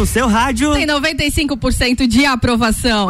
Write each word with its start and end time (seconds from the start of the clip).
no 0.00 0.06
seu 0.06 0.26
rádio. 0.26 0.72
Tem 0.72 0.86
95% 0.86 2.06
de 2.06 2.24
aprovação. 2.24 3.08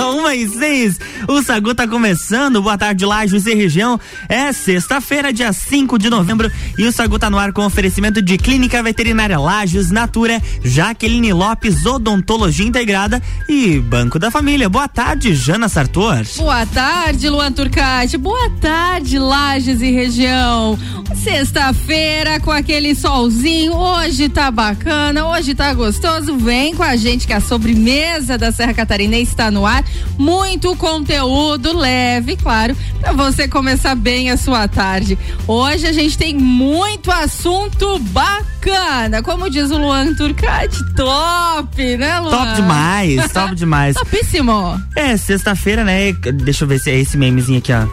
Uma 0.16 0.34
e 0.34 0.48
seis. 0.48 0.98
O 1.28 1.40
Sagu 1.42 1.74
tá 1.74 1.86
começando. 1.86 2.60
Boa 2.60 2.76
tarde, 2.76 3.04
Lages 3.04 3.46
e 3.46 3.54
região. 3.54 3.98
É 4.28 4.52
sexta-feira, 4.52 5.32
dia 5.32 5.52
5 5.52 5.98
de 5.98 6.10
novembro. 6.10 6.50
E 6.76 6.84
o 6.84 6.92
Sagu 6.92 7.18
tá 7.18 7.30
no 7.30 7.38
ar 7.38 7.52
com 7.52 7.64
oferecimento 7.64 8.20
de 8.20 8.36
Clínica 8.36 8.82
Veterinária 8.82 9.38
Lages, 9.38 9.90
Natura, 9.90 10.42
Jaqueline 10.64 11.32
Lopes, 11.32 11.86
Odontologia 11.86 12.66
Integrada 12.66 13.22
e 13.48 13.78
Banco 13.78 14.18
da 14.18 14.30
Família. 14.30 14.68
Boa 14.68 14.88
tarde, 14.88 15.34
Jana 15.34 15.68
Sartor. 15.68 16.22
Boa 16.36 16.66
tarde, 16.66 17.28
Luan 17.28 17.52
Turcati. 17.52 18.16
Boa 18.18 18.50
tarde, 18.60 19.18
Lages 19.18 19.80
e 19.80 19.90
região. 19.92 20.76
Sexta-feira 21.22 22.40
com 22.40 22.50
aquele 22.50 22.94
solzinho. 22.94 23.74
Hoje 23.74 24.28
tá 24.28 24.50
bacana, 24.50 25.28
hoje 25.28 25.54
tá 25.54 25.72
gostoso. 25.72 26.36
Vem 26.36 26.74
com 26.74 26.82
a 26.82 26.96
gente 26.96 27.26
que 27.26 27.32
a 27.32 27.40
sobremesa 27.40 28.36
da 28.36 28.50
Serra 28.50 28.74
Catarinense 28.74 29.30
está 29.30 29.50
no 29.50 29.64
ar. 29.64 29.84
Muito 30.18 30.74
conteúdo 30.76 31.11
leve, 31.20 32.36
claro, 32.36 32.76
para 33.00 33.12
você 33.12 33.46
começar 33.46 33.94
bem 33.94 34.30
a 34.30 34.36
sua 34.36 34.66
tarde. 34.68 35.18
Hoje 35.46 35.86
a 35.86 35.92
gente 35.92 36.16
tem 36.16 36.34
muito 36.36 37.10
assunto 37.10 37.98
bacana. 37.98 39.22
Como 39.22 39.50
diz 39.50 39.70
o 39.70 39.78
Luan 39.78 40.14
Turcati, 40.14 40.78
top, 40.94 41.96
né, 41.96 42.18
Luan? 42.20 42.30
Top 42.30 42.54
demais, 42.54 43.32
top 43.32 43.54
demais. 43.56 43.96
Topíssimo. 43.96 44.80
É, 44.96 45.16
sexta-feira, 45.16 45.84
né? 45.84 46.12
Deixa 46.12 46.64
eu 46.64 46.68
ver 46.68 46.78
se 46.78 46.90
é 46.90 46.98
esse 46.98 47.16
memezinho 47.16 47.58
aqui, 47.58 47.72
ó. 47.72 47.86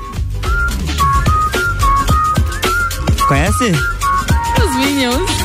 Conhece? 3.27 3.71
Os 4.57 4.75
Minions. 4.75 5.38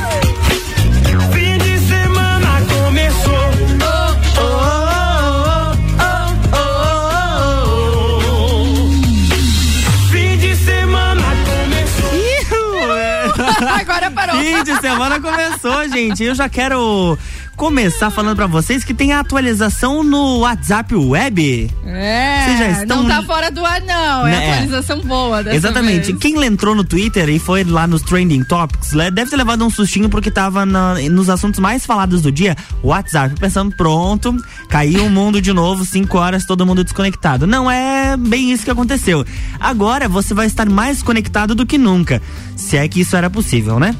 De 14.65 14.81
semana 14.81 15.19
começou, 15.21 15.87
gente. 15.89 16.23
Eu 16.23 16.33
já 16.35 16.49
quero 16.49 17.17
começar 17.55 18.09
falando 18.09 18.35
pra 18.35 18.47
vocês 18.47 18.83
que 18.83 18.93
tem 18.93 19.13
a 19.13 19.21
atualização 19.21 20.03
no 20.03 20.39
WhatsApp 20.39 20.93
Web. 20.93 21.71
É, 21.85 22.43
Vocês 22.45 22.59
já 22.59 22.81
estão- 22.81 23.03
não 23.03 23.09
tá 23.09 23.23
fora 23.23 23.49
do 23.49 23.65
ar 23.65 23.79
não, 23.81 24.27
é 24.27 24.31
Né, 24.31 24.45
é. 24.45 24.51
atualização 24.51 24.99
boa 25.01 25.41
Exatamente. 25.53 26.07
vez. 26.11 26.19
Quem 26.19 26.43
entrou 26.43 26.75
no 26.75 26.83
Twitter 26.83 27.29
e 27.29 27.39
foi 27.39 27.63
lá 27.63 27.87
nos 27.87 28.01
Trending 28.01 28.43
Topics, 28.43 28.91
deve 29.13 29.29
ter 29.29 29.37
levado 29.37 29.63
um 29.65 29.69
sustinho 29.69 30.09
porque 30.09 30.29
tava 30.29 30.65
na- 30.65 30.95
nos 31.09 31.29
assuntos 31.29 31.59
mais 31.61 31.85
falados 31.85 32.21
do 32.21 32.29
dia, 32.31 32.57
WhatsApp, 32.83 33.35
pensando, 33.39 33.73
pronto, 33.77 34.35
caiu 34.67 35.05
o 35.05 35.09
mundo 35.09 35.39
de 35.41 35.53
novo, 35.53 35.85
cinco 35.85 36.17
horas, 36.17 36.45
todo 36.45 36.65
mundo 36.65 36.83
desconectado. 36.83 37.47
Não 37.47 37.71
é 37.71 38.17
bem 38.17 38.51
isso 38.51 38.65
que 38.65 38.71
aconteceu. 38.71 39.23
Agora 39.59 40.09
você 40.09 40.33
vai 40.33 40.47
estar 40.47 40.67
mais 40.67 41.01
conectado 41.01 41.55
do 41.55 41.65
que 41.65 41.77
nunca. 41.77 42.21
Se 42.57 42.75
é 42.75 42.85
que 42.87 42.99
isso 42.99 43.15
era 43.15 43.29
possível, 43.29 43.79
né? 43.79 43.95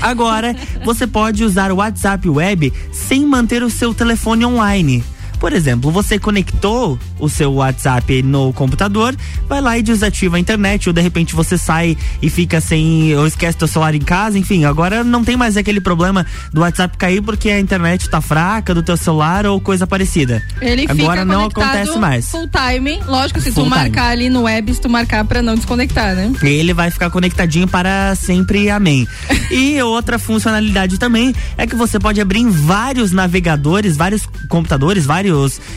Agora, 0.00 0.54
você 0.84 1.06
pode 1.06 1.44
usar 1.44 1.72
o 1.72 1.76
WhatsApp 1.76 2.28
Web 2.28 2.72
sem 2.92 3.26
manter 3.26 3.62
o 3.62 3.70
seu 3.70 3.94
telefone 3.94 4.44
online. 4.44 5.04
Por 5.38 5.52
exemplo, 5.52 5.90
você 5.90 6.18
conectou 6.18 6.98
o 7.18 7.28
seu 7.28 7.52
WhatsApp 7.54 8.22
no 8.22 8.52
computador, 8.52 9.14
vai 9.48 9.60
lá 9.60 9.78
e 9.78 9.82
desativa 9.82 10.36
a 10.36 10.40
internet, 10.40 10.88
ou 10.88 10.92
de 10.92 11.00
repente 11.00 11.34
você 11.34 11.58
sai 11.58 11.96
e 12.20 12.30
fica 12.30 12.60
sem, 12.60 13.14
ou 13.16 13.26
esquece 13.26 13.56
teu 13.56 13.68
celular 13.68 13.94
em 13.94 14.00
casa, 14.00 14.38
enfim, 14.38 14.64
agora 14.64 15.04
não 15.04 15.22
tem 15.22 15.36
mais 15.36 15.56
aquele 15.56 15.80
problema 15.80 16.26
do 16.52 16.60
WhatsApp 16.62 16.96
cair 16.96 17.22
porque 17.22 17.50
a 17.50 17.60
internet 17.60 18.08
tá 18.08 18.20
fraca 18.20 18.74
do 18.74 18.82
teu 18.82 18.96
celular 18.96 19.46
ou 19.46 19.60
coisa 19.60 19.86
parecida. 19.86 20.42
Ele 20.60 20.86
agora 20.88 21.20
fica 21.20 21.24
não 21.24 21.44
acontece 21.44 21.98
mais. 21.98 22.30
Full 22.30 22.48
time, 22.48 23.00
lógico, 23.06 23.40
se 23.40 23.52
Full 23.52 23.64
tu 23.64 23.70
time. 23.70 23.82
marcar 23.82 24.08
ali 24.08 24.28
no 24.30 24.42
web, 24.42 24.72
se 24.74 24.80
tu 24.80 24.88
marcar 24.88 25.24
pra 25.24 25.42
não 25.42 25.54
desconectar, 25.54 26.14
né? 26.14 26.32
Ele 26.42 26.72
vai 26.72 26.90
ficar 26.90 27.10
conectadinho 27.10 27.68
para 27.68 28.14
sempre, 28.14 28.70
amém. 28.70 29.06
E 29.50 29.80
outra 29.82 30.18
funcionalidade 30.18 30.98
também 30.98 31.34
é 31.56 31.66
que 31.66 31.76
você 31.76 31.98
pode 31.98 32.20
abrir 32.20 32.40
em 32.40 32.50
vários 32.50 33.12
navegadores, 33.12 33.96
vários 33.96 34.26
computadores, 34.48 35.04
vários 35.04 35.25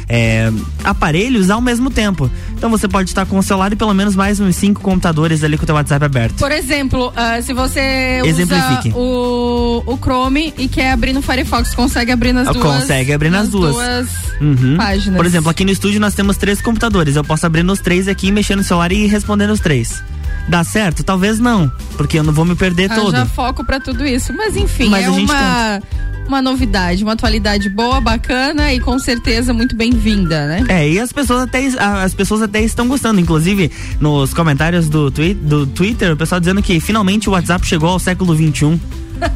é, 0.07 0.51
aparelhos 0.83 1.49
ao 1.49 1.61
mesmo 1.61 1.89
tempo. 1.89 2.29
Então 2.53 2.69
você 2.69 2.87
pode 2.87 3.09
estar 3.09 3.25
com 3.25 3.37
o 3.37 3.43
celular 3.43 3.71
e 3.71 3.75
pelo 3.75 3.93
menos 3.93 4.15
mais 4.15 4.39
uns 4.39 4.55
cinco 4.55 4.81
computadores 4.81 5.43
ali 5.43 5.57
com 5.57 5.63
o 5.63 5.65
teu 5.65 5.75
WhatsApp 5.75 6.05
aberto. 6.05 6.35
Por 6.35 6.51
exemplo, 6.51 7.11
ah, 7.15 7.41
se 7.41 7.53
você 7.53 8.21
usa 8.23 8.81
o, 8.95 9.83
o 9.85 9.97
Chrome 9.97 10.53
e 10.57 10.67
quer 10.67 10.91
abrir 10.91 11.13
no 11.13 11.21
Firefox, 11.21 11.73
consegue 11.73 12.11
abrir 12.11 12.33
nas 12.33 12.47
duas 12.47 12.79
consegue 12.79 13.13
abrir 13.13 13.29
nas 13.29 13.49
duas. 13.49 14.09
Uhum. 14.41 14.77
páginas. 14.77 15.17
Por 15.17 15.25
exemplo, 15.25 15.49
aqui 15.49 15.65
no 15.65 15.71
estúdio 15.71 15.99
nós 15.99 16.13
temos 16.13 16.37
três 16.37 16.61
computadores. 16.61 17.15
Eu 17.15 17.23
posso 17.23 17.45
abrir 17.45 17.63
nos 17.63 17.79
três 17.79 18.07
aqui, 18.07 18.31
mexer 18.31 18.55
no 18.55 18.63
celular 18.63 18.91
e 18.91 19.05
responder 19.05 19.47
nos 19.47 19.59
três. 19.59 20.01
Dá 20.49 20.63
certo? 20.63 21.03
Talvez 21.03 21.39
não, 21.39 21.71
porque 21.95 22.17
eu 22.17 22.23
não 22.23 22.33
vou 22.33 22.43
me 22.43 22.55
perder 22.55 22.89
todo. 22.89 23.15
Haja 23.15 23.25
foco 23.27 23.63
pra 23.63 23.79
tudo 23.79 24.05
isso. 24.05 24.33
Mas 24.33 24.55
enfim, 24.55 24.89
Mas 24.89 25.05
é 25.05 25.07
a 25.07 25.11
gente 25.11 25.29
uma, 25.31 25.81
uma 26.27 26.41
novidade, 26.41 27.03
uma 27.03 27.13
atualidade 27.13 27.69
boa, 27.69 28.01
bacana 28.01 28.73
e 28.73 28.79
com 28.79 28.97
certeza 28.97 29.53
muito 29.53 29.75
bem-vinda, 29.75 30.47
né? 30.47 30.65
É, 30.67 30.89
e 30.89 30.99
as 30.99 31.13
pessoas 31.13 31.43
até 31.43 31.67
as 32.03 32.13
pessoas 32.15 32.41
até 32.41 32.61
estão 32.61 32.87
gostando, 32.87 33.19
inclusive 33.19 33.71
nos 33.99 34.33
comentários 34.33 34.89
do, 34.89 35.11
twi 35.11 35.35
do 35.35 35.67
Twitter, 35.67 36.13
o 36.13 36.17
pessoal 36.17 36.39
dizendo 36.39 36.61
que 36.63 36.79
finalmente 36.79 37.29
o 37.29 37.33
WhatsApp 37.33 37.65
chegou 37.65 37.89
ao 37.89 37.99
século 37.99 38.35
XXI 38.35 38.79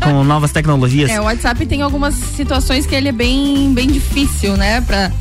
com 0.03 0.23
novas 0.23 0.51
tecnologias. 0.51 1.09
É, 1.09 1.19
o 1.19 1.23
WhatsApp 1.23 1.65
tem 1.65 1.81
algumas 1.81 2.13
situações 2.13 2.85
que 2.85 2.95
ele 2.95 3.09
é 3.09 3.11
bem, 3.11 3.73
bem 3.73 3.87
difícil, 3.87 4.55
né, 4.57 4.81
pra, 4.81 5.11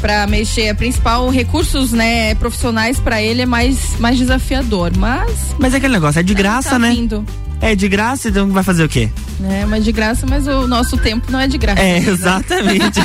pra 0.00 0.26
mexer. 0.26 0.68
A 0.68 0.74
principal, 0.74 1.28
recursos, 1.28 1.92
né, 1.92 2.34
profissionais 2.36 2.98
pra 2.98 3.22
ele 3.22 3.42
é 3.42 3.46
mais, 3.46 3.98
mais 3.98 4.18
desafiador, 4.18 4.92
mas... 4.96 5.54
Mas 5.58 5.74
é 5.74 5.76
aquele 5.76 5.94
negócio, 5.94 6.18
é 6.18 6.22
de 6.22 6.34
graça, 6.34 6.70
tá 6.70 6.78
né? 6.78 6.90
Vindo, 6.90 7.24
É 7.62 7.74
de 7.76 7.88
graça, 7.88 8.28
então 8.28 8.50
vai 8.50 8.62
fazer 8.64 8.82
o 8.84 8.88
quê? 8.88 9.08
né, 9.40 9.64
mas 9.66 9.84
de 9.84 9.90
graça, 9.92 10.24
mas 10.28 10.46
o 10.46 10.68
nosso 10.68 10.96
tempo 10.98 11.30
não 11.32 11.40
é 11.40 11.48
de 11.48 11.58
graça. 11.58 11.80
É, 11.80 11.98
exatamente. 11.98 13.00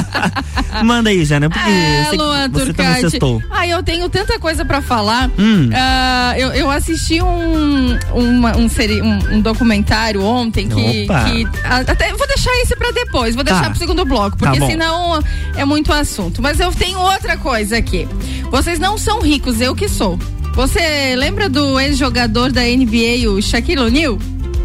Manda 0.84 1.10
aí, 1.10 1.24
Jana, 1.24 1.50
porque 1.50 1.68
É, 1.68 2.10
Luan 2.12 2.48
você 2.50 2.64
Turcati. 2.72 3.18
Ah, 3.50 3.66
eu 3.66 3.82
tenho 3.82 4.08
tanta 4.08 4.38
coisa 4.38 4.64
pra 4.64 4.80
falar. 4.80 5.30
Hum. 5.38 5.68
Ah, 5.74 6.34
eu, 6.38 6.48
eu 6.52 6.70
assisti 6.70 7.20
um, 7.20 7.98
uma- 8.14 8.56
um, 8.56 8.68
seri- 8.68 9.02
um- 9.02 9.36
um 9.36 9.40
documentário 9.40 10.22
ontem 10.22 10.68
que. 10.68 11.06
Que 11.06 11.46
até, 11.64 12.12
vou 12.14 12.26
deixar 12.26 12.50
esse 12.62 12.74
pra 12.76 12.90
depois, 12.92 13.34
vou 13.34 13.44
deixar 13.44 13.64
Tá. 13.64 13.70
pro 13.70 13.78
segundo 13.78 14.04
bloco, 14.04 14.36
Tá 14.36 14.46
porque 14.46 14.60
bom. 14.60 14.66
senão 14.66 15.18
é 15.56 15.64
muito 15.64 15.92
assunto. 15.92 16.40
Mas 16.40 16.60
eu 16.60 16.72
tenho 16.72 16.98
outra 16.98 17.36
coisa 17.36 17.76
aqui. 17.76 18.08
Vocês 18.50 18.78
não 18.78 18.96
são 18.96 19.20
ricos, 19.20 19.60
eu 19.60 19.74
que 19.74 19.88
sou. 19.88 20.18
Você 20.58 21.14
lembra 21.14 21.48
do 21.48 21.78
ex-jogador 21.78 22.50
da 22.50 22.62
NBA, 22.62 23.30
o 23.30 23.40
Shaquille 23.40 23.80
O'Neal? 23.80 24.18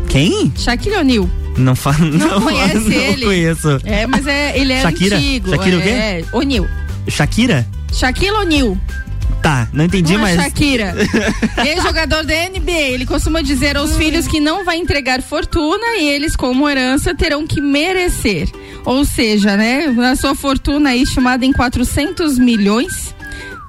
Quem? 0.10 0.52
Shaquille 0.58 0.96
O'Neal. 0.96 1.30
Não, 1.56 1.76
fa 1.76 1.94
não, 2.00 2.42
conhece 2.42 2.80
não 2.80 2.92
ele? 2.92 3.24
conheço. 3.24 3.80
É, 3.86 4.08
mas 4.08 4.26
é, 4.26 4.58
ele 4.58 4.74
é 4.74 4.82
Shakira? 4.82 5.18
antigo. 5.18 5.50
Shakira 5.52 5.78
o 5.78 5.82
quê? 5.84 5.90
É, 5.90 6.26
O'Neal. 6.32 6.68
Shakira? 7.08 7.68
Shaquille 7.94 8.36
O'Neal. 8.38 8.76
Tá, 9.44 9.68
não 9.72 9.86
entendi, 9.86 10.16
Uma 10.16 10.24
mas. 10.24 10.42
Shakira. 10.42 10.96
Ex-jogador 11.64 12.24
da 12.24 12.34
NBA. 12.50 12.72
Ele 12.72 13.06
costuma 13.06 13.44
dizer 13.44 13.78
aos 13.78 13.96
filhos 13.96 14.26
que 14.26 14.40
não 14.40 14.66
vai 14.66 14.78
entregar 14.78 15.22
fortuna 15.22 16.00
e 16.00 16.10
eles, 16.10 16.36
como 16.36 16.68
herança, 16.68 17.14
terão 17.14 17.46
que 17.46 17.62
merecer. 17.62 18.50
Ou 18.84 19.06
seja, 19.06 19.56
né, 19.56 19.96
a 20.12 20.16
sua 20.16 20.34
fortuna 20.34 20.90
aí 20.90 21.04
estimada 21.04 21.46
em 21.46 21.54
400 21.54 22.40
milhões. 22.40 23.14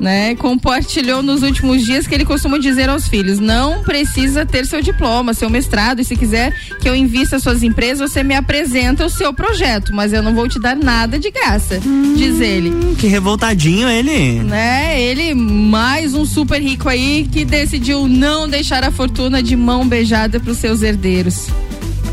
Né, 0.00 0.34
compartilhou 0.34 1.22
nos 1.22 1.42
últimos 1.42 1.86
dias 1.86 2.04
que 2.06 2.14
ele 2.14 2.24
costuma 2.24 2.58
dizer 2.58 2.88
aos 2.90 3.06
filhos: 3.06 3.38
não 3.38 3.82
precisa 3.84 4.44
ter 4.44 4.66
seu 4.66 4.82
diploma, 4.82 5.32
seu 5.32 5.48
mestrado, 5.48 6.00
e 6.00 6.04
se 6.04 6.16
quiser 6.16 6.52
que 6.80 6.88
eu 6.88 6.96
invista 6.96 7.38
suas 7.38 7.62
empresas, 7.62 8.10
você 8.10 8.22
me 8.24 8.34
apresenta 8.34 9.06
o 9.06 9.08
seu 9.08 9.32
projeto, 9.32 9.94
mas 9.94 10.12
eu 10.12 10.20
não 10.22 10.34
vou 10.34 10.48
te 10.48 10.58
dar 10.58 10.74
nada 10.76 11.16
de 11.18 11.30
graça, 11.30 11.80
diz 12.16 12.40
ele 12.40 12.70
Hum, 12.70 12.96
Que 12.98 13.06
revoltadinho 13.06 13.88
ele. 13.88 14.40
né? 14.42 15.00
Ele, 15.00 15.32
mais 15.32 16.12
um 16.12 16.26
super 16.26 16.60
rico 16.60 16.88
aí 16.88 17.28
que 17.30 17.44
decidiu 17.44 18.08
não 18.08 18.48
deixar 18.48 18.82
a 18.82 18.90
fortuna 18.90 19.40
de 19.42 19.54
mão 19.56 19.86
beijada 19.86 20.40
pros 20.40 20.58
seus 20.58 20.82
herdeiros. 20.82 21.46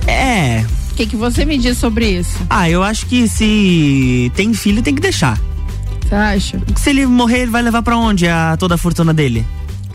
É. 0.08 0.64
O 0.92 0.96
que, 0.96 1.06
que 1.08 1.16
você 1.16 1.46
me 1.46 1.58
diz 1.58 1.78
sobre 1.78 2.20
isso? 2.20 2.38
Ah, 2.50 2.70
eu 2.70 2.84
acho 2.84 3.06
que 3.08 3.28
se 3.28 4.32
tem 4.36 4.54
filho, 4.54 4.82
tem 4.84 4.94
que 4.94 5.02
deixar. 5.02 5.40
Você 6.12 6.16
acha? 6.16 6.62
Se 6.76 6.90
ele 6.90 7.06
morrer, 7.06 7.44
ele 7.44 7.52
vai 7.52 7.62
levar 7.62 7.82
pra 7.82 7.96
onde 7.96 8.28
a, 8.28 8.58
toda 8.58 8.76
a 8.76 8.78
fortuna 8.78 9.14
dele? 9.14 9.48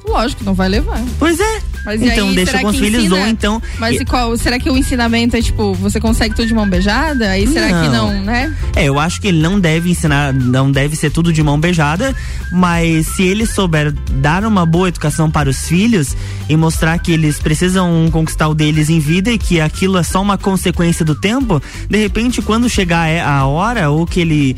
Lógico 0.09 0.39
que 0.39 0.47
não 0.47 0.55
vai 0.55 0.67
levar. 0.67 0.99
Pois 1.19 1.39
é. 1.39 1.61
Mas 1.87 2.03
então 2.03 2.29
aí, 2.29 2.35
deixa 2.35 2.59
com 2.59 2.67
os 2.67 2.75
que 2.75 2.83
filhos 2.83 3.05
ensina? 3.05 3.21
ou 3.21 3.29
então. 3.29 3.63
Mas 3.79 4.01
e 4.01 4.05
qual, 4.05 4.37
será 4.37 4.59
que 4.59 4.69
o 4.69 4.77
ensinamento 4.77 5.37
é 5.37 5.41
tipo, 5.41 5.73
você 5.75 6.01
consegue 6.01 6.35
tudo 6.35 6.49
de 6.49 6.55
mão 6.55 6.69
beijada? 6.69 7.31
Aí 7.31 7.47
será 7.47 7.69
que 7.69 7.89
Não. 7.89 8.13
não, 8.13 8.23
né? 8.25 8.53
É, 8.75 8.85
eu 8.85 8.99
acho 8.99 9.21
que 9.21 9.29
ele 9.29 9.41
não 9.41 9.61
deve 9.61 9.89
ensinar, 9.89 10.35
não 10.35 10.71
deve 10.71 10.97
ser 10.97 11.11
tudo 11.11 11.33
de 11.33 11.43
mão 11.43 11.59
beijada, 11.59 12.15
mas 12.51 13.07
se 13.07 13.23
ele 13.23 13.47
souber 13.47 13.93
dar 14.21 14.45
uma 14.45 14.67
boa 14.67 14.89
educação 14.89 15.31
para 15.31 15.49
os 15.49 15.69
filhos 15.69 16.17
e 16.49 16.57
mostrar 16.57 16.99
que 16.99 17.13
eles 17.13 17.39
precisam 17.39 18.09
conquistar 18.11 18.49
o 18.49 18.55
deles 18.55 18.91
em 18.91 18.99
vida 18.99 19.31
e 19.31 19.39
que 19.39 19.61
aquilo 19.61 19.97
é 19.97 20.03
só 20.03 20.21
uma 20.21 20.37
consequência 20.37 21.05
do 21.05 21.15
tempo, 21.15 21.63
de 21.89 21.99
repente 21.99 22.43
quando 22.43 22.69
chegar 22.69 23.09
é 23.09 23.21
a 23.21 23.45
hora 23.47 23.91
ou 23.91 24.07
que 24.07 24.21
ele, 24.21 24.57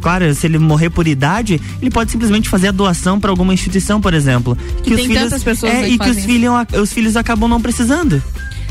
claro, 0.00 0.34
se 0.34 0.46
ele 0.46 0.58
morrer 0.58 0.88
por 0.88 1.06
idade, 1.06 1.60
ele 1.80 1.90
pode 1.90 2.10
simplesmente 2.10 2.48
fazer 2.48 2.68
a 2.68 2.72
doação 2.72 3.20
para 3.20 3.30
alguma 3.30 3.52
instituição, 3.52 4.00
por 4.00 4.14
exemplo, 4.14 4.56
que, 4.82 4.94
tem 4.94 5.08
tantas 5.10 5.42
pessoas, 5.42 5.72
é, 5.72 5.82
que 5.82 5.94
e 5.94 5.98
que 5.98 6.10
os 6.10 6.16
fazem 6.16 6.37
os 6.80 6.92
filhos 6.92 7.16
acabam 7.16 7.48
não 7.48 7.60
precisando. 7.60 8.22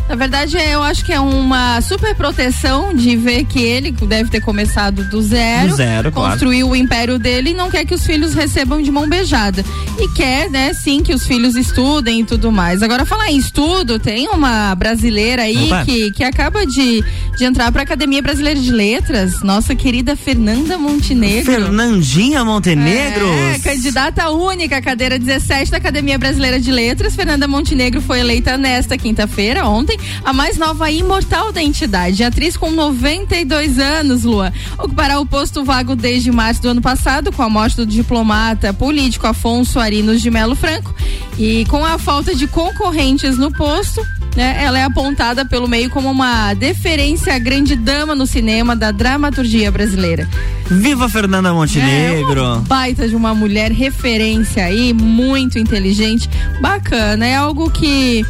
Na 0.10 0.16
verdade, 0.16 0.56
eu 0.58 0.82
acho 0.84 1.04
que 1.04 1.12
é 1.12 1.20
uma 1.20 1.82
super 1.82 2.16
proteção 2.16 2.94
de 2.94 3.16
ver 3.18 3.44
que 3.46 3.60
ele 3.62 3.92
deve 3.92 4.30
ter 4.30 4.42
começado 4.42 5.04
do 5.10 5.22
zero, 5.22 5.70
Do 5.70 5.76
zero, 5.76 6.12
claro. 6.12 6.32
construiu 6.32 6.70
o 6.70 6.76
império 6.76 7.20
dele 7.20 7.50
e 7.50 7.54
não 7.54 7.70
quer 7.70 7.86
que 7.86 7.94
os 7.94 8.06
filhos 8.06 8.34
recebam 8.34 8.82
de 8.82 8.90
mão 8.90 9.08
beijada. 9.08 9.64
E 10.00 10.08
quer, 10.14 10.50
né, 10.50 10.74
sim, 10.74 11.02
que 11.02 11.14
os 11.14 11.26
filhos 11.28 11.56
estudem 11.56 12.22
e 12.22 12.24
tudo 12.24 12.52
mais. 12.52 12.82
Agora, 12.82 13.06
falar 13.06 13.30
em 13.30 13.38
estudo, 13.38 14.00
tem 14.00 14.30
uma 14.30 14.74
brasileira 14.76 15.42
aí 15.44 15.66
Opa. 15.66 15.84
que, 15.84 16.12
que 16.12 16.24
acaba 16.24 16.66
de, 16.66 17.04
de 17.38 17.44
entrar 17.44 17.72
para 17.72 17.82
a 17.82 17.84
Academia 17.84 18.22
Brasileira 18.22 18.60
de 18.60 18.72
Letras, 18.72 19.42
nossa 19.44 19.76
querida 19.76 20.16
Fernanda 20.16 20.78
Montenegro. 20.78 21.52
Fernandinha 21.52 22.46
Montenegro. 22.46 23.28
É, 23.28 23.60
candidata 23.60 24.30
única 24.30 24.78
à 24.78 24.82
cadeira 24.82 25.20
17 25.20 25.72
da 25.72 25.78
Academia 25.78 26.18
Brasileira 26.18 26.60
de 26.60 26.72
Letras, 26.72 27.16
Fernanda 27.16 27.48
Montenegro 27.48 28.02
foi 28.02 28.20
eleita 28.20 28.58
nesta 28.58 28.98
quinta-feira, 28.98 29.68
ontem, 29.68 29.97
a 30.24 30.34
mais 30.34 30.58
nova 30.58 30.90
imortal 30.92 31.52
da 31.52 31.62
entidade. 31.62 32.24
Atriz 32.24 32.56
com 32.58 32.72
92 32.72 33.80
anos, 33.80 34.24
Lua. 34.24 34.54
Ocupará 34.78 35.20
o 35.20 35.26
posto 35.26 35.64
vago 35.64 35.96
desde 35.96 36.32
março 36.32 36.62
do 36.62 36.70
ano 36.70 36.82
passado, 36.82 37.32
com 37.32 37.42
a 37.44 37.50
morte 37.50 37.76
do 37.78 37.86
diplomata 37.86 38.74
político 38.74 39.28
Afonso 39.28 39.80
Arinos 39.80 40.22
de 40.22 40.30
Melo 40.30 40.56
Franco. 40.56 40.94
E 41.38 41.66
com 41.66 41.86
a 41.86 41.98
falta 41.98 42.34
de 42.34 42.48
concorrentes 42.48 43.38
no 43.38 43.52
posto, 43.52 44.02
né, 44.36 44.58
ela 44.64 44.80
é 44.80 44.84
apontada 44.84 45.46
pelo 45.46 45.68
meio 45.68 45.90
como 45.90 46.10
uma 46.10 46.54
deferência 46.54 47.34
à 47.36 47.40
grande 47.40 47.76
dama 47.76 48.16
no 48.16 48.26
cinema 48.26 48.76
da 48.76 48.92
dramaturgia 48.92 49.72
brasileira. 49.72 50.28
Viva 50.70 51.08
Fernanda 51.08 51.50
É 51.50 51.52
Montenegro. 51.52 52.44
uma 52.44 52.56
baita 52.62 53.08
de 53.08 53.16
uma 53.16 53.34
mulher 53.34 53.72
referência 53.72 54.66
aí, 54.66 54.94
muito 54.94 55.58
inteligente, 55.60 56.30
bacana. 56.60 57.26
É 57.26 57.36
algo 57.36 57.70
que 57.70 58.26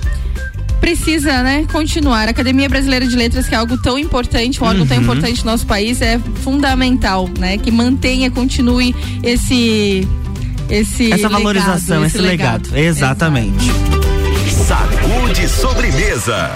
precisa, 0.80 1.44
né, 1.44 1.66
continuar. 1.72 2.28
A 2.28 2.32
Academia 2.32 2.68
Brasileira 2.70 3.06
de 3.08 3.16
Letras, 3.16 3.48
que 3.48 3.56
é 3.56 3.58
algo 3.58 3.78
tão 3.78 3.98
importante, 3.98 4.62
um 4.64 4.66
órgão 4.68 4.86
tão 4.88 4.98
Uhum. 4.98 5.04
importante 5.04 5.44
no 5.46 5.52
nosso 5.52 5.66
país, 5.66 6.02
é 6.02 6.20
fundamental, 6.44 7.30
né, 7.40 7.58
que 7.58 7.72
mantenha, 7.72 8.30
continue 8.32 8.96
esse 9.24 10.08
esse 10.70 11.06
Essa 11.14 11.16
legado, 11.30 11.32
valorização, 11.32 12.06
esse, 12.06 12.18
legado. 12.18 12.78
Exatamente. 12.78 13.72
Sacude 14.68 15.48
sobremesa. 15.48 16.52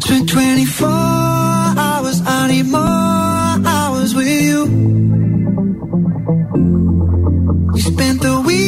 Spent 0.00 0.30
24 0.30 1.41
the 8.22 8.40
week. 8.46 8.61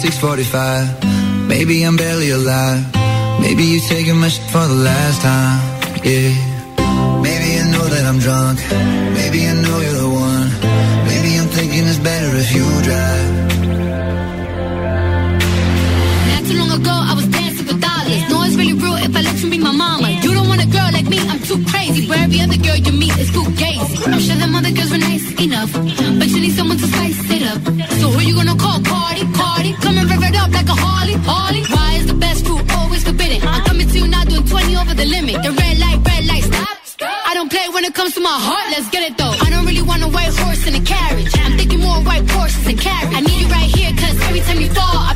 645. 0.00 1.46
Maybe 1.46 1.82
I'm 1.82 1.94
barely 1.94 2.30
alive. 2.30 2.80
Maybe 3.38 3.64
you're 3.64 3.86
taking 3.86 4.16
my 4.16 4.28
shit 4.28 4.48
for 4.50 4.64
the 4.66 4.80
last 4.88 5.20
time. 5.20 5.60
Yeah. 6.00 6.32
Maybe 7.20 7.60
I 7.60 7.68
know 7.68 7.84
that 7.84 8.04
I'm 8.08 8.18
drunk. 8.18 8.64
Maybe 9.12 9.44
I 9.44 9.52
know 9.60 9.76
you're 9.84 10.00
the 10.00 10.08
one. 10.08 10.48
Maybe 11.04 11.36
I'm 11.36 11.48
thinking 11.52 11.84
it's 11.84 11.98
better 11.98 12.30
if 12.32 12.48
you 12.56 12.64
drive. 12.88 13.28
Not 16.32 16.42
too 16.48 16.56
long 16.56 16.72
ago, 16.80 16.96
I 16.96 17.12
was 17.20 17.28
dancing 17.28 17.66
with 17.68 17.80
dollars. 17.84 18.24
No, 18.32 18.40
it's 18.48 18.56
really 18.56 18.72
real 18.72 18.96
if 19.04 19.12
I 19.14 19.20
let 19.20 19.36
you 19.36 19.50
be 19.50 19.58
my 19.58 19.72
mama. 19.72 20.08
You 20.24 20.32
don't 20.32 20.48
want 20.48 20.64
a 20.64 20.68
girl 20.76 20.88
like 20.96 21.08
me, 21.12 21.20
I'm 21.28 21.40
too 21.44 21.60
crazy. 21.68 22.08
Where 22.08 22.24
every 22.24 22.40
other 22.40 22.56
girl 22.56 22.76
you 22.76 22.92
meet 22.96 23.12
is 23.20 23.28
too 23.36 23.44
gazy. 23.60 24.00
I'm 24.08 24.18
sure 24.18 24.36
them 24.36 24.54
other 24.56 24.72
girls 24.72 24.90
were 24.92 25.04
nice 25.12 25.28
enough, 25.44 25.70
but 25.74 26.28
you 26.32 26.40
need 26.40 26.56
someone 26.56 26.78
to 26.78 26.88
spice 26.88 27.20
it 27.36 27.42
up. 27.52 27.60
So 28.00 28.08
who 28.16 28.20
you 28.24 28.34
gonna 28.34 28.56
call? 28.56 28.80
Cardi. 28.80 29.19
Why 31.26 31.96
is 31.98 32.06
the 32.06 32.14
best 32.14 32.46
fruit 32.46 32.62
always 32.76 33.04
forbidden? 33.04 33.46
I'm 33.46 33.64
coming 33.64 33.88
to 33.88 33.98
you 33.98 34.08
now 34.08 34.24
doing 34.24 34.44
20 34.44 34.76
over 34.76 34.94
the 34.94 35.06
limit. 35.06 35.42
The 35.42 35.52
red 35.52 35.78
light, 35.78 35.98
red 36.06 36.24
light, 36.26 36.44
stop. 36.44 36.76
I 37.26 37.34
don't 37.34 37.50
play 37.50 37.66
when 37.72 37.84
it 37.84 37.94
comes 37.94 38.14
to 38.14 38.20
my 38.20 38.36
heart, 38.48 38.66
let's 38.70 38.88
get 38.90 39.02
it 39.08 39.16
though. 39.16 39.34
I 39.44 39.50
don't 39.50 39.66
really 39.66 39.82
want 39.82 40.02
a 40.02 40.08
white 40.08 40.34
horse 40.34 40.66
in 40.66 40.74
a 40.74 40.84
carriage. 40.84 41.32
I'm 41.38 41.56
thinking 41.56 41.80
more 41.80 42.00
white 42.02 42.28
horses 42.30 42.66
and 42.66 42.78
carriage. 42.78 43.14
I 43.14 43.20
need 43.20 43.40
you 43.40 43.48
right 43.48 43.70
here, 43.76 43.92
cause 43.96 44.16
every 44.28 44.40
time 44.40 44.60
you 44.60 44.70
fall, 44.70 44.98
I 45.10 45.14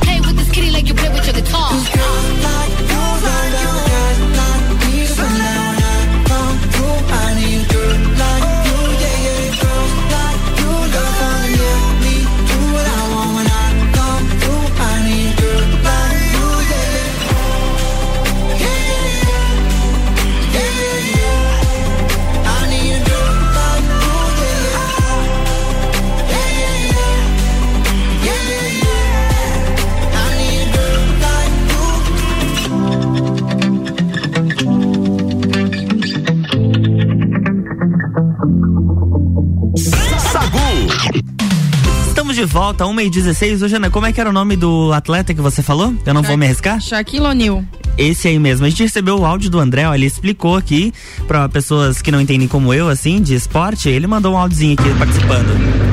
volta, 42.55 42.85
1h16. 42.85 43.65
Hoje, 43.65 43.75
Ana, 43.75 43.91
como 43.91 44.07
é 44.07 44.13
que 44.13 44.21
era 44.21 44.31
o 44.31 44.33
nome 44.33 44.55
do 44.55 44.93
atleta 44.93 45.35
que 45.35 45.41
você 45.41 45.61
falou? 45.61 45.93
Eu 46.07 46.15
não 46.15 46.23
vou 46.23 46.37
me 46.37 46.47
arriscar? 46.47 46.81
Shaquille 46.81 47.27
O'Neal. 47.27 47.65
Esse 47.99 48.29
aí 48.29 48.39
mesmo. 48.39 48.65
A 48.65 48.69
gente 48.69 48.81
recebeu 48.81 49.19
o 49.19 49.27
áudio 49.27 49.51
do 49.51 49.59
André, 49.59 49.89
ó, 49.89 49.93
ele 49.93 50.07
explicou 50.07 50.57
aqui 50.57 50.95
para 51.27 51.49
pessoas 51.49 52.01
que 52.01 52.13
não 52.13 52.21
entendem 52.21 52.47
como 52.47 52.73
eu, 52.73 52.89
assim, 52.89 53.21
de 53.21 53.35
esporte. 53.35 53.89
Ele 53.89 54.07
mandou 54.07 54.35
um 54.35 54.39
áudiozinho 54.39 54.75
aqui 54.75 54.89
participando. 54.97 55.49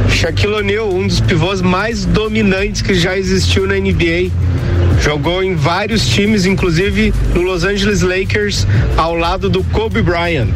Shaquille 0.08 0.54
O'Neal, 0.54 0.94
um 0.94 1.08
dos 1.08 1.20
pivôs 1.20 1.64
mais 1.64 2.06
dominantes 2.06 2.84
que 2.84 2.94
já 2.94 3.18
existiu 3.18 3.66
na 3.66 3.74
NBA. 3.74 4.30
Jogou 5.02 5.44
em 5.44 5.56
vários 5.56 6.08
times, 6.08 6.46
inclusive 6.46 7.12
no 7.34 7.42
Los 7.42 7.64
Angeles 7.64 8.02
Lakers, 8.02 8.68
ao 8.96 9.16
lado 9.16 9.50
do 9.50 9.64
Kobe 9.64 10.04
Bryant. 10.04 10.50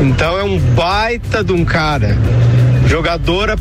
Então 0.00 0.38
é 0.38 0.44
um 0.44 0.56
baita 0.56 1.42
de 1.42 1.52
um 1.52 1.64
cara. 1.64 2.16
Jogadora, 2.86 3.56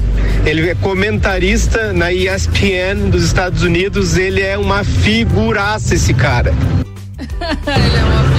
ele 0.46 0.70
é 0.70 0.76
comentarista 0.76 1.94
na 1.94 2.12
ESPN 2.12 3.10
dos 3.10 3.24
Estados 3.24 3.64
Unidos, 3.64 4.18
ele 4.18 4.42
é 4.42 4.58
uma 4.58 4.84
figuraça 4.84 5.96
esse 5.96 6.14
cara. 6.14 6.54
Ele 7.66 7.98
é 7.98 8.04
uma. 8.04 8.33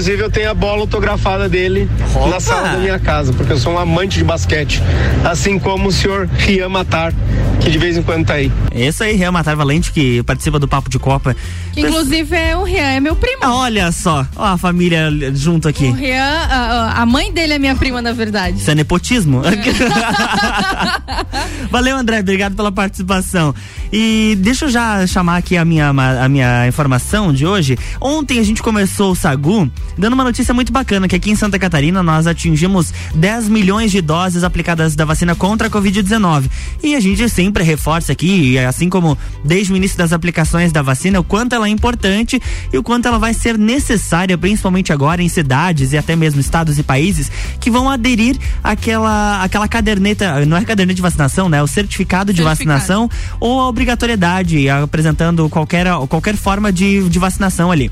Inclusive 0.00 0.22
eu 0.22 0.30
tenho 0.30 0.50
a 0.50 0.54
bola 0.54 0.80
autografada 0.80 1.46
dele 1.46 1.86
Opa! 2.14 2.28
na 2.28 2.40
sala 2.40 2.68
da 2.68 2.78
minha 2.78 2.98
casa, 2.98 3.34
porque 3.34 3.52
eu 3.52 3.58
sou 3.58 3.74
um 3.74 3.78
amante 3.78 4.16
de 4.16 4.24
basquete, 4.24 4.80
assim 5.22 5.58
como 5.58 5.88
o 5.88 5.92
senhor 5.92 6.26
Rian 6.38 6.70
Matar, 6.70 7.12
que 7.60 7.70
de 7.70 7.76
vez 7.76 7.98
em 7.98 8.02
quando 8.02 8.24
tá 8.24 8.32
aí. 8.32 8.50
Esse 8.74 9.04
aí, 9.04 9.14
Real 9.14 9.30
Matar 9.30 9.54
Valente, 9.54 9.92
que 9.92 10.22
participa 10.22 10.58
do 10.58 10.66
Papo 10.66 10.88
de 10.88 10.98
Copa. 10.98 11.36
Que 11.74 11.82
inclusive 11.82 12.34
é 12.34 12.56
o 12.56 12.62
Rian, 12.62 12.92
é 12.92 12.98
meu 12.98 13.14
primo. 13.14 13.40
Ah, 13.42 13.56
Olha 13.56 13.92
só, 13.92 14.26
ó 14.34 14.44
a 14.46 14.56
família 14.56 15.10
junto 15.34 15.68
aqui. 15.68 15.84
O 15.84 15.92
Rian, 15.92 16.24
a, 16.24 17.02
a 17.02 17.04
mãe 17.04 17.30
dele 17.30 17.52
é 17.52 17.58
minha 17.58 17.76
prima, 17.76 18.00
na 18.00 18.12
verdade. 18.12 18.58
Isso 18.58 18.70
é 18.70 18.74
nepotismo? 18.74 19.42
Valeu, 21.70 21.98
André, 21.98 22.20
obrigado 22.20 22.56
pela 22.56 22.72
participação. 22.72 23.54
E 23.92 24.34
deixa 24.40 24.64
eu 24.64 24.70
já 24.70 25.06
chamar 25.06 25.36
aqui 25.36 25.58
a 25.58 25.64
minha, 25.64 25.90
a 25.90 26.28
minha 26.28 26.66
informação 26.66 27.34
de 27.34 27.46
hoje. 27.46 27.76
Ontem 28.00 28.38
a 28.38 28.42
gente 28.42 28.62
começou 28.62 29.12
o 29.12 29.14
Sagu 29.14 29.70
dando 29.96 30.14
uma 30.14 30.24
notícia 30.24 30.54
muito 30.54 30.72
bacana, 30.72 31.08
que 31.08 31.16
aqui 31.16 31.30
em 31.30 31.36
Santa 31.36 31.58
Catarina 31.58 32.02
nós 32.02 32.26
atingimos 32.26 32.92
10 33.14 33.48
milhões 33.48 33.90
de 33.90 34.00
doses 34.00 34.44
aplicadas 34.44 34.94
da 34.94 35.04
vacina 35.04 35.34
contra 35.34 35.68
a 35.68 35.70
Covid-19. 35.70 36.50
E 36.82 36.94
a 36.94 37.00
gente 37.00 37.28
sempre 37.28 37.64
reforça 37.64 38.12
aqui, 38.12 38.58
assim 38.58 38.88
como 38.88 39.16
desde 39.44 39.72
o 39.72 39.76
início 39.76 39.96
das 39.96 40.12
aplicações 40.12 40.72
da 40.72 40.82
vacina, 40.82 41.20
o 41.20 41.24
quanto 41.24 41.54
ela 41.54 41.66
é 41.66 41.70
importante 41.70 42.40
e 42.72 42.78
o 42.78 42.82
quanto 42.82 43.06
ela 43.06 43.18
vai 43.18 43.34
ser 43.34 43.58
necessária, 43.58 44.36
principalmente 44.36 44.92
agora 44.92 45.22
em 45.22 45.28
cidades 45.28 45.92
e 45.92 45.98
até 45.98 46.16
mesmo 46.16 46.40
estados 46.40 46.78
e 46.78 46.82
países 46.82 47.30
que 47.58 47.70
vão 47.70 47.88
aderir 47.88 48.36
àquela, 48.62 49.42
àquela 49.42 49.68
caderneta, 49.68 50.44
não 50.46 50.56
é 50.56 50.64
caderneta 50.64 50.96
de 50.96 51.02
vacinação, 51.02 51.48
né? 51.48 51.62
O 51.62 51.66
certificado 51.66 52.32
de 52.32 52.42
Certificado. 52.42 52.78
vacinação 52.78 53.10
ou 53.38 53.60
a 53.60 53.68
obrigatoriedade, 53.68 54.68
apresentando 54.68 55.48
qualquer, 55.48 55.86
qualquer 56.08 56.36
forma 56.36 56.72
de, 56.72 57.08
de 57.08 57.18
vacinação 57.18 57.70
ali. 57.70 57.90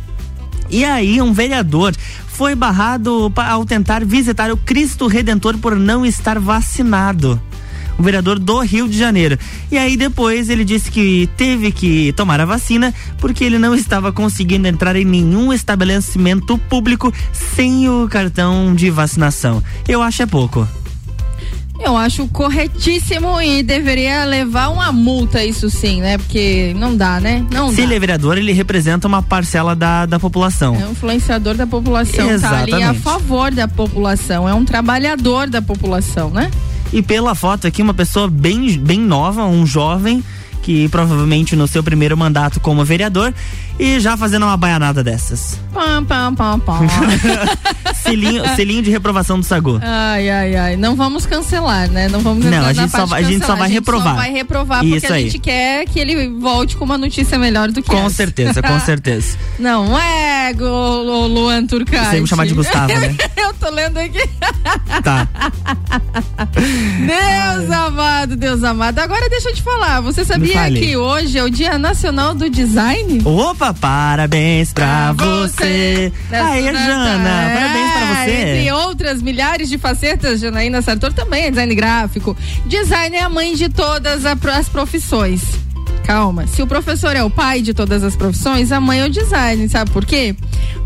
E 0.71 0.85
aí, 0.85 1.21
um 1.21 1.33
vereador 1.33 1.95
foi 2.39 2.55
barrado 2.55 3.33
ao 3.37 3.65
tentar 3.65 4.05
visitar 4.05 4.53
o 4.53 4.57
Cristo 4.57 5.07
Redentor 5.07 5.59
por 5.59 5.75
não 5.75 6.07
estar 6.07 6.39
vacinado. 6.39 7.41
O 7.99 8.03
vereador 8.03 8.39
do 8.39 8.61
Rio 8.61 8.89
de 8.89 8.97
Janeiro. 8.97 9.37
E 9.73 9.77
aí 9.77 9.97
depois 9.97 10.49
ele 10.49 10.65
disse 10.65 10.89
que 10.89 11.29
teve 11.37 11.73
que 11.73 12.13
tomar 12.13 12.41
a 12.41 12.45
vacina 12.45 12.95
porque 13.19 13.43
ele 13.43 13.59
não 13.59 13.75
estava 13.75 14.13
conseguindo 14.13 14.69
entrar 14.69 14.95
em 14.95 15.05
nenhum 15.05 15.53
estabelecimento 15.53 16.57
público 16.57 17.13
sem 17.33 17.89
o 17.89 18.07
cartão 18.09 18.73
de 18.73 18.89
vacinação. 18.89 19.61
Eu 19.89 20.01
acho 20.01 20.23
é 20.23 20.27
pouco. 20.27 20.69
Eu 21.81 21.97
acho 21.97 22.27
corretíssimo 22.29 23.41
e 23.41 23.63
deveria 23.63 24.25
levar 24.25 24.69
uma 24.69 24.91
multa, 24.93 25.45
isso 25.45 25.71
sim, 25.71 26.01
né? 26.01 26.19
Porque 26.19 26.75
não 26.77 26.97
dá, 26.97 27.21
né? 27.21 27.45
Não 27.53 27.71
Se 27.71 27.77
dá. 27.77 27.83
ele 27.85 27.95
é 27.95 27.99
vereador, 28.01 28.37
ele 28.37 28.53
representa 28.53 29.07
uma 29.07 29.23
parcela 29.23 29.75
da, 29.77 30.05
da 30.05 30.19
população. 30.19 30.75
É 30.75 30.87
um 30.87 30.91
influenciador 30.93 31.55
da 31.55 31.67
população, 31.67 32.17
tá 32.41 32.59
ali 32.59 32.73
a 32.73 32.77
Exatamente. 32.79 33.01
favor 33.01 33.51
da 33.53 33.69
população, 33.69 34.49
é 34.49 34.53
um 34.55 34.65
trabalhador 34.65 35.49
da 35.49 35.63
população, 35.63 36.31
né? 36.31 36.51
E 36.93 37.01
pela 37.03 37.35
foto 37.35 37.67
aqui, 37.67 37.81
uma 37.83 37.95
pessoa 37.95 38.29
bem, 38.29 38.79
bem 38.79 38.99
nova, 38.99 39.45
um 39.45 39.65
jovem, 39.67 40.23
que 40.63 40.89
provavelmente 40.89 41.55
no 41.57 41.67
seu 41.67 41.83
primeiro 41.83 42.17
mandato 42.17 42.61
como 42.61 42.85
vereador, 42.85 43.33
e 43.79 44.01
já 44.01 44.17
fazendo 44.17 44.45
uma 44.45 44.57
baianada 44.57 45.03
dessas. 45.05 45.59
Pam, 45.73 46.05
pam, 46.05 46.35
pam, 46.35 46.59
pam. 46.61 46.81
selinho, 48.03 48.43
selinho 48.57 48.83
de 48.83 48.91
reprovação 48.91 49.39
do 49.39 49.45
Sagu. 49.47 49.81
ai, 49.83 50.29
ai, 50.29 50.57
ai. 50.57 50.77
Não 50.77 50.97
vamos 50.97 51.27
cancelar, 51.27 51.89
né? 51.91 52.09
Não 52.09 52.21
vamos 52.21 52.45
Não, 52.45 52.65
a 52.67 52.73
gente 52.73 52.91
só 52.91 53.07
a 53.15 53.23
gente 53.23 53.47
só 53.47 53.55
vai 53.57 53.69
reprovar. 53.71 54.15
só 54.15 54.21
vai 54.21 54.33
reprovar 54.33 54.81
porque 54.81 54.97
Isso 54.97 55.13
a 55.13 55.17
aí. 55.17 55.25
gente 55.25 55.39
quer 55.39 55.85
que 55.87 55.99
ele 56.01 56.29
volte 56.41 56.77
com 56.77 56.85
uma 56.85 56.99
notícia 56.99 57.39
melhor 57.39 57.71
do 57.71 57.81
que 57.83 57.89
Com 57.89 57.99
essa. 58.07 58.11
certeza, 58.17 58.61
com 58.63 58.79
certeza. 58.81 59.37
Não 59.59 59.99
é, 59.99 60.53
Lu- 60.59 61.27
Luan 61.29 61.67
Turcati. 61.67 62.07
Você 62.11 62.17
ia 62.17 62.23
me 62.23 62.27
chamar 62.29 62.47
de 62.47 62.55
Gustavo, 62.55 62.89
né? 62.99 63.15
Eu 63.37 63.55
tô 63.55 63.71
lendo 63.71 63.99
aqui. 63.99 64.29
Tá. 65.03 65.29
Deus 67.07 67.71
amado, 67.71 68.37
Deus 68.37 68.65
amado. 68.65 68.99
Agora 68.99 69.29
deixa 69.29 69.51
eu 69.51 69.55
te 69.55 69.63
falar, 69.63 70.01
você 70.01 70.25
sabia 70.25 70.48
fale. 70.53 70.81
que 70.81 70.97
hoje 70.97 71.39
é 71.39 71.45
o 71.45 71.51
Dia 71.51 71.79
Nacional 71.79 72.35
do 72.35 72.49
Design? 72.49 73.23
Opa, 73.25 73.73
parabéns 73.75 74.73
pra 74.73 75.13
você. 75.13 76.13
Aí, 76.31 76.65
Jana, 76.65 77.51
parabéns 77.55 77.93
pra 77.93 78.09
É, 78.29 78.41
Entre 78.41 78.63
você. 78.65 78.73
outras 78.73 79.23
milhares 79.23 79.69
de 79.69 79.79
facetas, 79.79 80.41
Janaína 80.41 80.83
Sartor 80.83 81.13
também 81.13 81.45
é 81.45 81.51
design 81.51 81.75
gráfico. 81.75 82.37
Design 82.67 83.17
é 83.17 83.23
a 83.23 83.29
mãe 83.29 83.55
de 83.55 83.69
todas 83.69 84.25
as 84.27 84.69
profissões. 84.69 85.43
Calma, 86.05 86.47
se 86.47 86.63
o 86.63 86.67
professor 86.67 87.15
é 87.15 87.23
o 87.23 87.29
pai 87.29 87.61
de 87.61 87.75
todas 87.75 88.03
as 88.03 88.17
profissões, 88.17 88.73
a 88.73 88.81
mãe 88.81 89.01
é 89.01 89.05
o 89.05 89.11
design, 89.11 89.69
sabe 89.69 89.91
por 89.91 90.07
quê? 90.07 90.35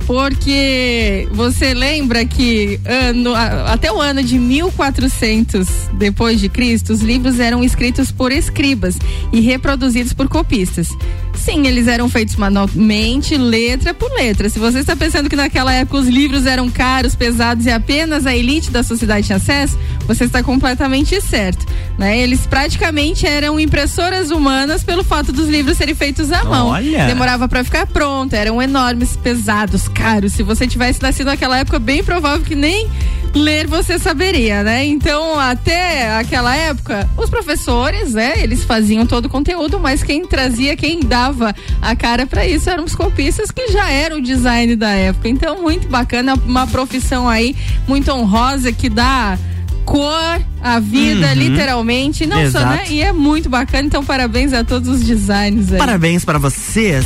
Porque 0.04 1.28
você 1.33 1.73
lembra 1.75 2.25
que 2.25 2.81
ano- 2.85 3.33
até 3.66 3.90
o 3.92 4.00
ano 4.00 4.23
de 4.23 4.37
1400 4.38 5.69
depois 5.95 6.40
de 6.40 6.49
Cristo, 6.49 6.92
os 6.92 7.00
livros 7.00 7.38
eram 7.38 7.62
escritos 7.62 8.11
por 8.11 8.33
escribas 8.33 8.99
e 9.33 9.40
reproduzidos 9.40 10.12
por 10.12 10.28
copistas. 10.28 10.88
Sim, 11.35 11.66
eles 11.66 11.87
eram 11.88 12.09
feitos 12.09 12.37
manualmente, 12.37 13.37
letra 13.37 13.95
por 13.95 14.11
letra. 14.12 14.49
Se 14.49 14.59
você 14.59 14.81
está 14.81 14.95
pensando 14.95 15.31
que 15.31 15.37
naquela 15.37 15.73
época 15.73 15.99
os 15.99 16.09
livros 16.09 16.47
eram 16.47 16.69
caros, 16.69 17.14
pesados 17.14 17.64
e 17.66 17.71
apenas 17.71 18.26
a 18.26 18.37
elite 18.37 18.71
da 18.71 18.83
sociedade 18.83 19.26
tinha 19.26 19.37
acesso, 19.37 19.78
você 20.14 20.25
está 20.25 20.42
completamente 20.42 21.21
certo. 21.21 21.66
Né? 21.99 22.19
Eles 22.19 22.47
praticamente 22.47 23.26
eram 23.26 23.59
impressoras 23.59 24.31
humanas 24.31 24.83
pelo 24.83 25.04
fato 25.04 25.33
dos 25.33 25.49
livros 25.49 25.76
serem 25.76 25.95
feitos 25.95 26.33
à 26.33 26.45
mão. 26.45 26.69
Olha! 26.69 27.07
Demorava 27.07 27.49
para 27.49 27.62
ficar 27.64 27.87
pronto, 27.87 28.35
eram 28.35 28.61
enormes, 28.61 29.16
pesados, 29.16 29.88
caros. 29.88 30.33
Se 30.33 30.42
você 30.42 30.66
tivesse 30.66 31.02
nascido 31.02 31.26
naquela 31.26 31.59
época, 31.59 31.78
bem 31.78 32.02
provável 32.02 32.45
que 32.45 32.54
nem 32.54 32.88
ler 33.35 33.66
você 33.66 33.99
saberia, 33.99 34.62
né? 34.62 34.85
Então, 34.85 35.38
até 35.38 36.16
aquela 36.19 36.54
época, 36.54 37.09
os 37.16 37.31
professores, 37.31 38.12
né, 38.12 38.35
eles 38.37 38.64
faziam 38.64 39.07
todo 39.07 39.26
o 39.26 39.28
conteúdo, 39.28 39.78
mas 39.81 40.02
quem 40.02 40.26
trazia, 40.26 40.76
quem 40.76 41.00
dava 41.00 41.54
a 41.81 41.97
cara 41.97 42.26
para 42.26 42.47
isso 42.47 42.69
eram 42.69 42.85
os 42.85 42.95
copistas 42.95 43.50
que 43.50 43.69
já 43.69 43.90
eram 43.90 44.19
o 44.19 44.23
design 44.23 44.76
da 44.76 44.90
época. 44.90 45.28
Então, 45.28 45.62
muito 45.62 45.88
bacana, 45.88 46.35
uma 46.47 46.66
profissão 46.66 47.28
aí 47.28 47.57
muito 47.87 48.11
honrosa 48.12 48.73
que 48.73 48.88
dá 48.88 49.38
cor 49.85 50.41
à 50.62 50.79
vida, 50.81 51.29
Uhum. 51.29 51.35
literalmente, 51.35 52.27
não 52.27 52.51
só, 52.51 52.61
né? 52.61 52.75
Exato. 52.83 52.93
E 52.93 53.03
é 53.03 53.12
muito 53.12 53.49
bacana, 53.49 53.87
então 53.87 54.05
parabéns 54.05 54.53
a 54.53 54.65
todos 54.65 54.89
os 54.89 55.03
designers 55.03 55.73
aí. 55.73 55.79
Parabéns 55.79 56.25
pra 56.25 56.39
vocês. 56.39 57.05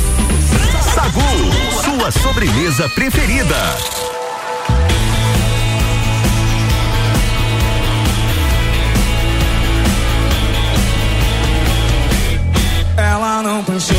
Sagu, 0.93 1.21
sua 1.83 2.11
sobremesa 2.11 2.87
preferida. 2.89 3.55
Ela 12.97 13.43
não 13.43 13.63
pensou, 13.63 13.95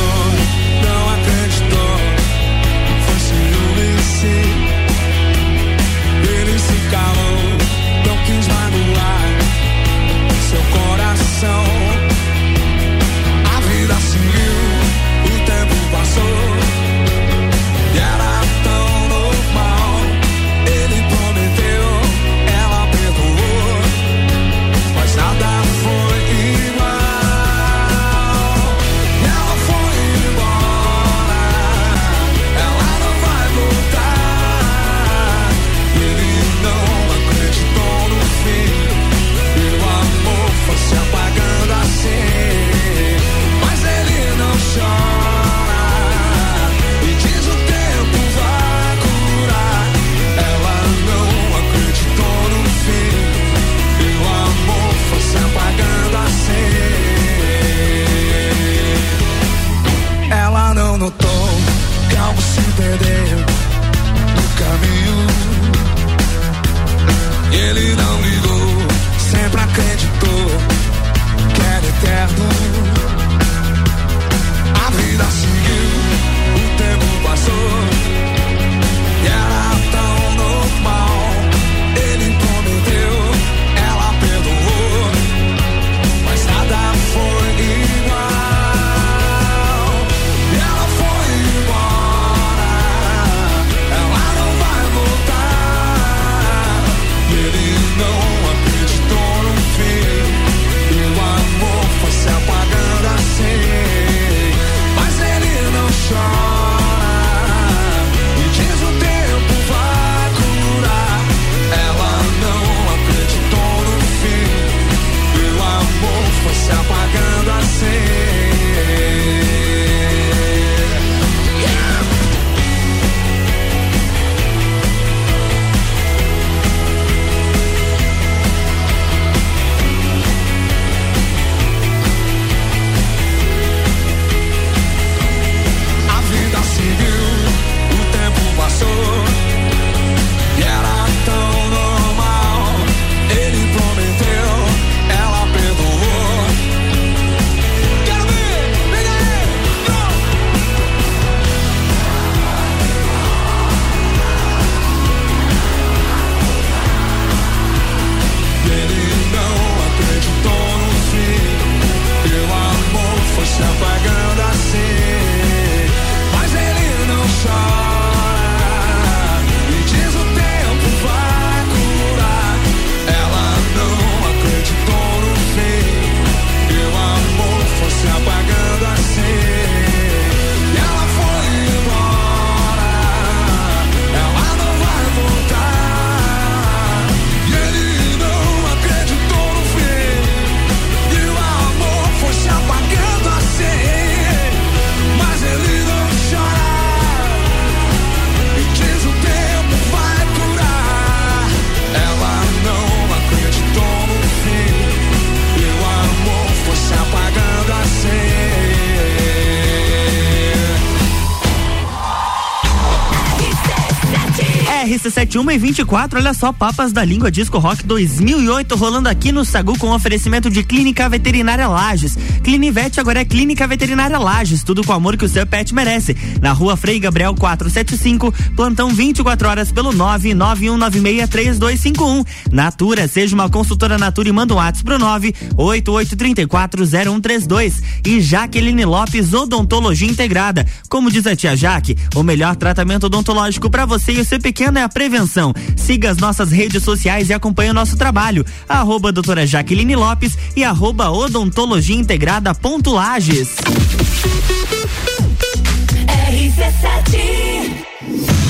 RC7, 215.48 215.48
1 215.48 215.50
e 215.50 215.58
24, 215.58 216.18
olha 216.18 216.34
só, 216.34 216.52
Papas 216.52 216.92
da 216.92 217.02
Língua 217.02 217.30
Disco 217.30 217.56
Rock 217.58 217.86
2008 217.86 218.76
rolando 218.76 219.08
aqui 219.08 219.32
no 219.32 219.46
Sagu 219.46 219.78
com 219.78 219.90
oferecimento 219.90 220.50
de 220.50 220.62
Clínica 220.62 221.08
Veterinária 221.08 221.66
Lages. 221.66 222.18
Clinivete 222.44 223.00
agora 223.00 223.20
é 223.20 223.24
Clínica 223.24 223.66
Veterinária 223.66 224.18
Lages, 224.18 224.62
tudo 224.62 224.84
com 224.84 224.92
o 224.92 224.96
amor 224.96 225.16
que 225.16 225.24
o 225.24 225.28
seu 225.28 225.46
pet 225.46 225.74
merece. 225.74 226.14
Na 226.42 226.52
rua 226.52 226.76
Frei 226.76 227.00
Gabriel 227.00 227.34
475, 227.34 228.30
plantão 228.54 228.90
24 228.90 229.48
horas 229.48 229.72
pelo 229.72 229.90
991963251. 229.94 232.26
Natura, 232.52 233.08
seja 233.08 233.34
uma 233.34 233.48
consultora 233.48 233.96
Natura 233.96 234.28
e 234.28 234.32
manda 234.32 234.52
um 234.52 234.58
WhatsApp 234.58 234.84
pro 234.84 234.98
988340132. 234.98 237.72
E 238.04 238.20
Jaqueline 238.20 238.84
Lopes 238.84 239.32
Odontologia 239.32 240.10
Integrada. 240.10 240.66
Como 240.90 241.10
diz 241.10 241.26
a 241.26 241.34
tia 241.34 241.56
Jaque, 241.56 241.96
o 242.14 242.22
melhor 242.22 242.54
tratamento 242.56 243.04
odontológico 243.04 243.70
para 243.70 243.86
você 243.86 244.12
e 244.12 244.20
o 244.20 244.24
seu 244.24 244.38
pequeno 244.38 244.78
é 244.78 244.82
a 244.82 244.88
prevenção. 244.88 245.37
Siga 245.76 246.10
as 246.10 246.18
nossas 246.18 246.50
redes 246.50 246.82
sociais 246.82 247.30
e 247.30 247.32
acompanhe 247.32 247.70
o 247.70 247.74
nosso 247.74 247.96
trabalho. 247.96 248.44
Arroba 248.68 249.12
doutora 249.12 249.46
Jaqueline 249.46 249.96
Lopes 249.96 250.36
e 250.56 250.64
arroba 250.64 251.10
odontologia 251.10 251.96
integrada 251.96 252.54
ponto 252.54 252.92
Lages. 252.92 253.56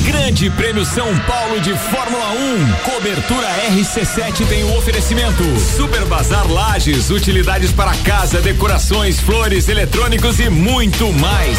Grande 0.05 0.51
Prêmio 0.51 0.85
São 0.85 1.07
Paulo 1.21 1.61
de 1.61 1.75
Fórmula 1.77 2.31
1. 2.33 2.73
Cobertura 2.91 3.49
RC7 3.71 4.47
tem 4.47 4.63
o 4.65 4.77
oferecimento. 4.77 5.43
Super 5.77 6.05
Bazar 6.05 6.47
Lages, 6.51 7.11
utilidades 7.11 7.73
para 7.73 7.95
casa, 7.99 8.41
decorações, 8.41 9.19
flores, 9.21 9.69
eletrônicos 9.69 10.39
e 10.39 10.49
muito 10.49 11.13
mais. 11.15 11.59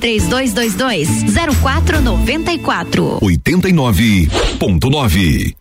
3222 0.01 1.07
0494. 1.61 3.19
89.9 3.21 5.55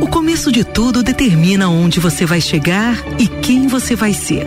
O 0.00 0.06
começo 0.06 0.52
de 0.52 0.64
tudo 0.64 1.02
determina 1.02 1.68
onde 1.68 1.98
você 1.98 2.24
vai 2.24 2.40
chegar 2.40 2.96
e 3.18 3.26
quem 3.26 3.66
você 3.66 3.96
vai 3.96 4.14
ser. 4.14 4.46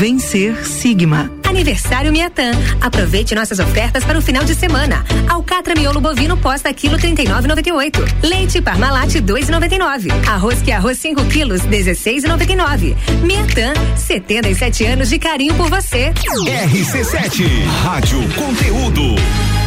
Vencer 0.00 0.64
Sigma. 0.64 1.30
Aniversário 1.46 2.10
Miatan. 2.10 2.52
Aproveite 2.80 3.34
nossas 3.34 3.58
ofertas 3.58 4.02
para 4.02 4.18
o 4.18 4.22
final 4.22 4.44
de 4.44 4.54
semana. 4.54 5.04
Alcatra 5.28 5.74
miolo 5.74 6.00
bovino 6.00 6.38
posta 6.38 6.72
quilo 6.72 6.96
39,98. 6.96 8.00
Leite 8.22 8.62
Parmalat 8.62 9.16
2,99. 9.16 10.10
Arroz 10.26 10.62
que 10.62 10.72
arroz 10.72 10.96
5 10.96 11.22
quilos 11.26 11.60
16,99. 11.64 12.96
Miatan, 13.22 13.74
77 13.94 14.86
anos 14.86 15.10
de 15.10 15.18
carinho 15.18 15.52
por 15.52 15.68
você. 15.68 16.14
RC7, 16.14 17.66
Rádio 17.84 18.20
Conteúdo. 18.36 19.59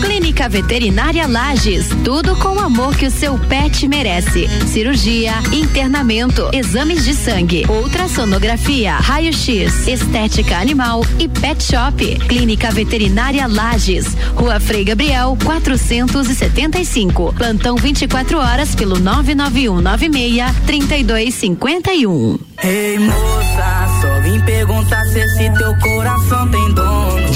Clínica 0.00 0.48
Veterinária 0.48 1.26
Lages, 1.26 1.88
tudo 2.04 2.34
com 2.36 2.56
o 2.56 2.58
amor 2.58 2.96
que 2.96 3.06
o 3.06 3.10
seu 3.10 3.38
pet 3.38 3.86
merece. 3.86 4.48
Cirurgia, 4.66 5.34
internamento, 5.52 6.48
exames 6.52 7.04
de 7.04 7.14
sangue, 7.14 7.66
ultrassonografia, 7.68 8.94
raio-x, 8.94 9.86
estética 9.86 10.56
animal 10.56 11.04
e 11.18 11.28
pet 11.28 11.62
shop. 11.62 12.18
Clínica 12.28 12.70
Veterinária 12.70 13.46
Lages, 13.46 14.16
Rua 14.34 14.58
Frei 14.58 14.84
Gabriel, 14.84 15.36
475. 15.44 17.34
Plantão 17.34 17.76
24 17.76 18.38
horas 18.38 18.74
pelo 18.74 18.98
99196 18.98 20.56
3251. 20.66 22.38
Ei 22.62 22.98
moça, 22.98 24.00
só 24.00 24.20
vim 24.20 24.40
perguntar 24.40 25.04
se 25.06 25.18
esse 25.18 25.50
teu 25.58 25.76
coração 25.78 26.50
tem 26.50 26.74
dono. 26.74 26.89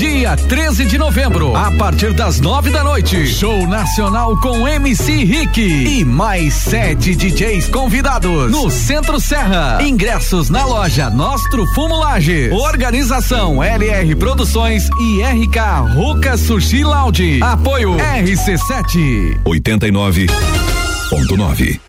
Dia 0.05 0.37
13 0.37 0.85
de 0.85 0.99
novembro, 0.99 1.57
a 1.57 1.71
partir 1.71 2.13
das 2.13 2.39
nove 2.39 2.69
da 2.69 2.85
noite, 2.85 3.27
show 3.27 3.67
nacional 3.67 4.37
com 4.37 4.69
MC 4.69 5.25
Rick 5.25 5.63
e 5.63 6.05
mais 6.05 6.53
sete 6.53 7.17
DJs 7.17 7.71
convidados 7.71 8.53
no 8.53 8.71
Centro 8.71 9.19
Serra. 9.19 9.79
Ingressos 9.81 10.51
na 10.51 10.67
loja 10.67 11.09
Nostro 11.09 11.65
Fumo 11.69 11.97
Lages. 11.97 12.53
Organização 12.53 13.65
LR 13.65 14.15
Produções 14.17 14.91
e 15.01 15.23
RK 15.23 15.95
Ruca 15.95 16.37
Sushi 16.37 16.85
Lounge. 16.85 17.41
Apoio 17.43 17.97
RC7 17.97 19.41
89.9 19.43 21.81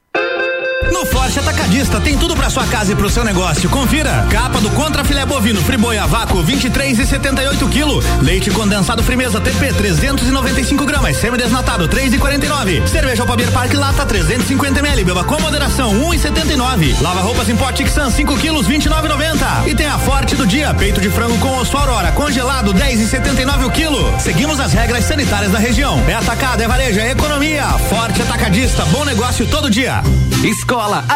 No 0.90 1.06
Atacadista 1.40 2.02
tem 2.02 2.18
tudo 2.18 2.36
para 2.36 2.50
sua 2.50 2.66
casa 2.66 2.92
e 2.92 2.96
pro 2.96 3.10
seu 3.10 3.24
negócio. 3.24 3.70
Confira: 3.70 4.26
capa 4.30 4.60
do 4.60 4.70
Contra 4.72 5.04
Filé 5.04 5.26
Bovino 5.26 5.62
Friboi 5.62 5.98
a 5.98 6.06
vácuo 6.06 6.42
23 6.44 7.00
e 7.00 7.06
78 7.06 7.68
kg, 7.68 8.24
leite 8.24 8.52
condensado 8.52 9.04
Frimeza 9.04 9.40
TP 9.40 9.74
395 9.74 10.86
gramas, 10.86 11.18
semi-desnatado 11.18 11.88
3 11.88 12.14
e 12.14 12.18
49, 12.18 12.88
cerveja 12.88 13.24
Alpabir 13.24 13.52
Park 13.52 13.74
Lata 13.74 14.06
350 14.06 14.80
ml, 14.80 15.04
beba 15.04 15.24
com 15.24 15.40
moderação 15.40 15.92
1 15.92 16.14
e 16.14 16.20
79, 16.20 16.96
lava 17.02 17.22
roupas 17.22 17.50
em 17.50 17.56
pote 17.56 17.84
Tixan 17.84 18.10
5 18.10 18.38
quilos 18.38 18.68
29,90 18.68 19.68
e 19.68 19.76
tem 19.76 19.86
a 19.86 19.98
Forte 19.98 20.36
do 20.36 20.48
dia 20.48 20.74
peito 20.74 21.02
de 21.02 21.10
frango 21.10 21.38
com 21.40 21.58
osso 21.58 21.76
Aurora 21.76 22.12
congelado 22.12 22.74
10 22.74 23.02
e 23.02 23.08
79 23.08 23.66
o 23.66 23.72
quilo. 23.72 24.20
Seguimos 24.20 24.60
as 24.60 24.74
regras 24.74 25.06
sanitárias 25.06 25.52
da 25.52 25.60
região. 25.60 26.02
É 26.08 26.14
atacado, 26.14 26.62
é 26.62 26.68
varejo, 26.68 27.00
é 27.00 27.12
economia. 27.12 27.66
Forte 27.90 28.22
Atacadista, 28.22 28.86
bom 28.86 29.04
negócio 29.04 29.46
todo 29.48 29.70
dia. 29.70 30.02
Escola 30.44 31.04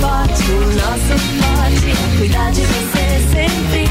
forte, 0.00 0.42
o 0.50 0.72
nosso 0.74 1.18
forte 1.38 1.90
é 1.90 2.18
cuidar 2.18 2.50
de 2.52 2.60
você 2.62 3.20
sempre. 3.32 3.88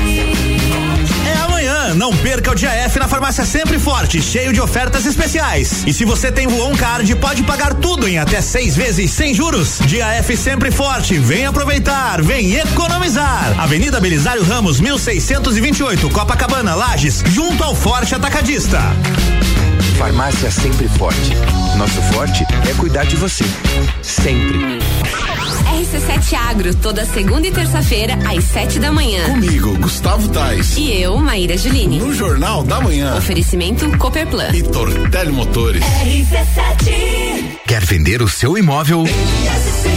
É 1.25 1.37
amanhã, 1.43 1.93
não 1.95 2.15
perca 2.15 2.51
o 2.51 2.55
dia 2.55 2.71
F 2.71 2.99
na 2.99 3.07
farmácia 3.07 3.45
Sempre 3.45 3.77
Forte, 3.77 4.21
cheio 4.21 4.53
de 4.53 4.61
ofertas 4.61 5.05
especiais. 5.05 5.83
E 5.85 5.93
se 5.93 6.05
você 6.05 6.31
tem 6.31 6.47
Voon 6.47 6.75
Card, 6.75 7.13
pode 7.15 7.43
pagar 7.43 7.73
tudo 7.73 8.07
em 8.07 8.17
até 8.17 8.41
seis 8.41 8.75
vezes 8.75 9.11
sem 9.11 9.33
juros. 9.33 9.79
Dia 9.85 10.07
F 10.15 10.37
Sempre 10.37 10.71
Forte, 10.71 11.17
vem 11.17 11.45
aproveitar, 11.45 12.21
vem 12.21 12.55
economizar. 12.55 13.59
Avenida 13.59 13.99
Belisário 13.99 14.43
Ramos, 14.43 14.79
1628, 14.79 16.09
Copacabana, 16.09 16.75
Lages, 16.75 17.23
junto 17.27 17.63
ao 17.63 17.75
Forte 17.75 18.15
Atacadista. 18.15 18.79
Farmácia 19.97 20.51
Sempre 20.51 20.87
Forte. 20.89 21.33
Nosso 21.75 21.99
forte 22.13 22.45
é 22.69 22.73
cuidar 22.75 23.03
de 23.05 23.15
você. 23.15 23.43
Sempre. 24.03 24.59
RC7 25.65 26.33
Agro, 26.35 26.75
toda 26.75 27.03
segunda 27.03 27.47
e 27.47 27.51
terça-feira, 27.51 28.13
às 28.27 28.43
sete 28.43 28.77
da 28.77 28.91
manhã. 28.91 29.25
Comigo, 29.25 29.75
Gustavo 29.79 30.27
Tais. 30.29 30.77
E 30.77 31.01
eu, 31.01 31.17
Maíra 31.17 31.57
Juline. 31.57 31.97
No 31.97 32.13
Jornal 32.13 32.63
da 32.63 32.79
Manhã. 32.79 33.17
Oferecimento 33.17 33.89
Copperplan. 33.97 34.49
E 34.53 34.61
Tortel 34.61 35.33
Motores. 35.33 35.83
RC7. 35.83 37.57
Quer 37.65 37.83
vender 37.83 38.21
o 38.21 38.27
seu 38.27 38.55
imóvel? 38.55 39.03
RC7. 39.03 39.96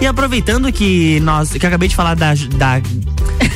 E 0.00 0.06
aproveitando 0.06 0.72
que 0.72 1.20
nós, 1.20 1.50
que 1.50 1.64
eu 1.64 1.68
acabei 1.68 1.88
de 1.88 1.94
falar 1.94 2.14
da, 2.16 2.32
da 2.56 2.80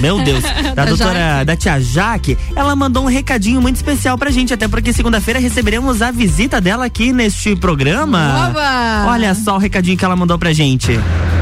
meu 0.00 0.22
Deus, 0.22 0.42
da, 0.74 0.74
Da 0.74 0.84
doutora, 0.84 1.18
Jaque. 1.18 1.44
da 1.46 1.56
tia 1.56 1.80
Jaque, 1.80 2.38
ela 2.54 2.76
mandou 2.76 3.04
um 3.04 3.08
recadinho 3.08 3.60
muito 3.62 3.76
especial 3.76 4.18
pra 4.18 4.30
gente, 4.30 4.52
até 4.52 4.68
porque 4.68 4.92
segunda-feira 4.92 5.40
receberemos 5.40 6.02
a 6.02 6.10
visita 6.10 6.60
dela 6.60 6.84
aqui 6.84 7.12
neste 7.12 7.56
programa. 7.56 8.48
Oba! 8.50 9.06
Olha 9.10 9.34
só 9.34 9.56
o 9.56 9.58
recadinho 9.58 9.96
que 9.96 10.04
ela 10.04 10.16
mandou 10.16 10.38
pra 10.38 10.52
gente. 10.52 10.92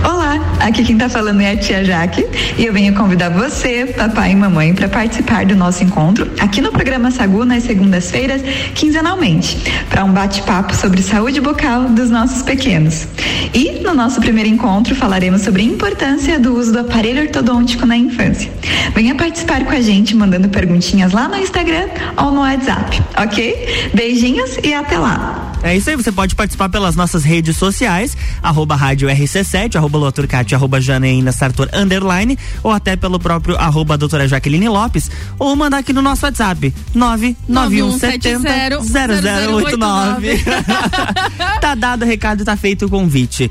Olá, 0.04 0.21
aqui 0.62 0.84
quem 0.84 0.96
tá 0.96 1.08
falando 1.08 1.40
é 1.40 1.52
a 1.52 1.56
tia 1.56 1.84
Jaque 1.84 2.24
e 2.56 2.64
eu 2.64 2.72
venho 2.72 2.94
convidar 2.94 3.28
você, 3.30 3.86
papai 3.86 4.32
e 4.32 4.36
mamãe, 4.36 4.72
para 4.74 4.88
participar 4.88 5.44
do 5.44 5.56
nosso 5.56 5.82
encontro 5.82 6.30
aqui 6.40 6.60
no 6.60 6.70
programa 6.70 7.10
Sagu 7.10 7.44
nas 7.44 7.64
segundas-feiras, 7.64 8.42
quinzenalmente, 8.74 9.58
para 9.90 10.04
um 10.04 10.12
bate-papo 10.12 10.74
sobre 10.74 11.02
saúde 11.02 11.40
bucal 11.40 11.84
dos 11.84 12.10
nossos 12.10 12.42
pequenos. 12.42 13.06
E 13.52 13.80
no 13.80 13.92
nosso 13.92 14.20
primeiro 14.20 14.48
encontro 14.48 14.94
falaremos 14.94 15.42
sobre 15.42 15.62
a 15.62 15.64
importância 15.64 16.38
do 16.38 16.56
uso 16.56 16.72
do 16.72 16.78
aparelho 16.80 17.22
ortodôntico 17.22 17.84
na 17.84 17.96
infância. 17.96 18.50
Venha 18.94 19.14
participar 19.14 19.64
com 19.64 19.72
a 19.72 19.80
gente 19.80 20.14
mandando 20.14 20.48
perguntinhas 20.48 21.12
lá 21.12 21.28
no 21.28 21.36
Instagram 21.36 21.88
ou 22.16 22.30
no 22.30 22.40
WhatsApp, 22.40 23.02
ok? 23.16 23.90
Beijinhos 23.92 24.58
e 24.62 24.72
até 24.72 24.98
lá! 24.98 25.51
É 25.62 25.76
isso 25.76 25.88
aí, 25.90 25.96
você 25.96 26.10
pode 26.10 26.34
participar 26.34 26.68
pelas 26.68 26.96
nossas 26.96 27.22
redes 27.22 27.56
sociais, 27.56 28.16
arroba 28.42 28.74
rádio 28.74 29.08
RC7, 29.08 29.76
arroba 29.76 29.96
Loturcati, 29.96 30.54
arroba 30.54 30.80
Janaína 30.80 31.30
Sartor, 31.30 31.68
underline, 31.72 32.36
ou 32.62 32.72
até 32.72 32.96
pelo 32.96 33.18
próprio 33.18 33.56
arroba 33.56 33.96
doutora 33.96 34.26
Jaqueline 34.26 34.68
Lopes, 34.68 35.10
ou 35.38 35.54
mandar 35.54 35.78
aqui 35.78 35.92
no 35.92 36.02
nosso 36.02 36.26
WhatsApp, 36.26 36.74
99170 36.94 38.80
0089. 38.82 40.42
tá 41.60 41.74
dado 41.76 42.02
o 42.02 42.06
recado, 42.06 42.44
tá 42.44 42.56
feito 42.56 42.86
o 42.86 42.90
convite. 42.90 43.50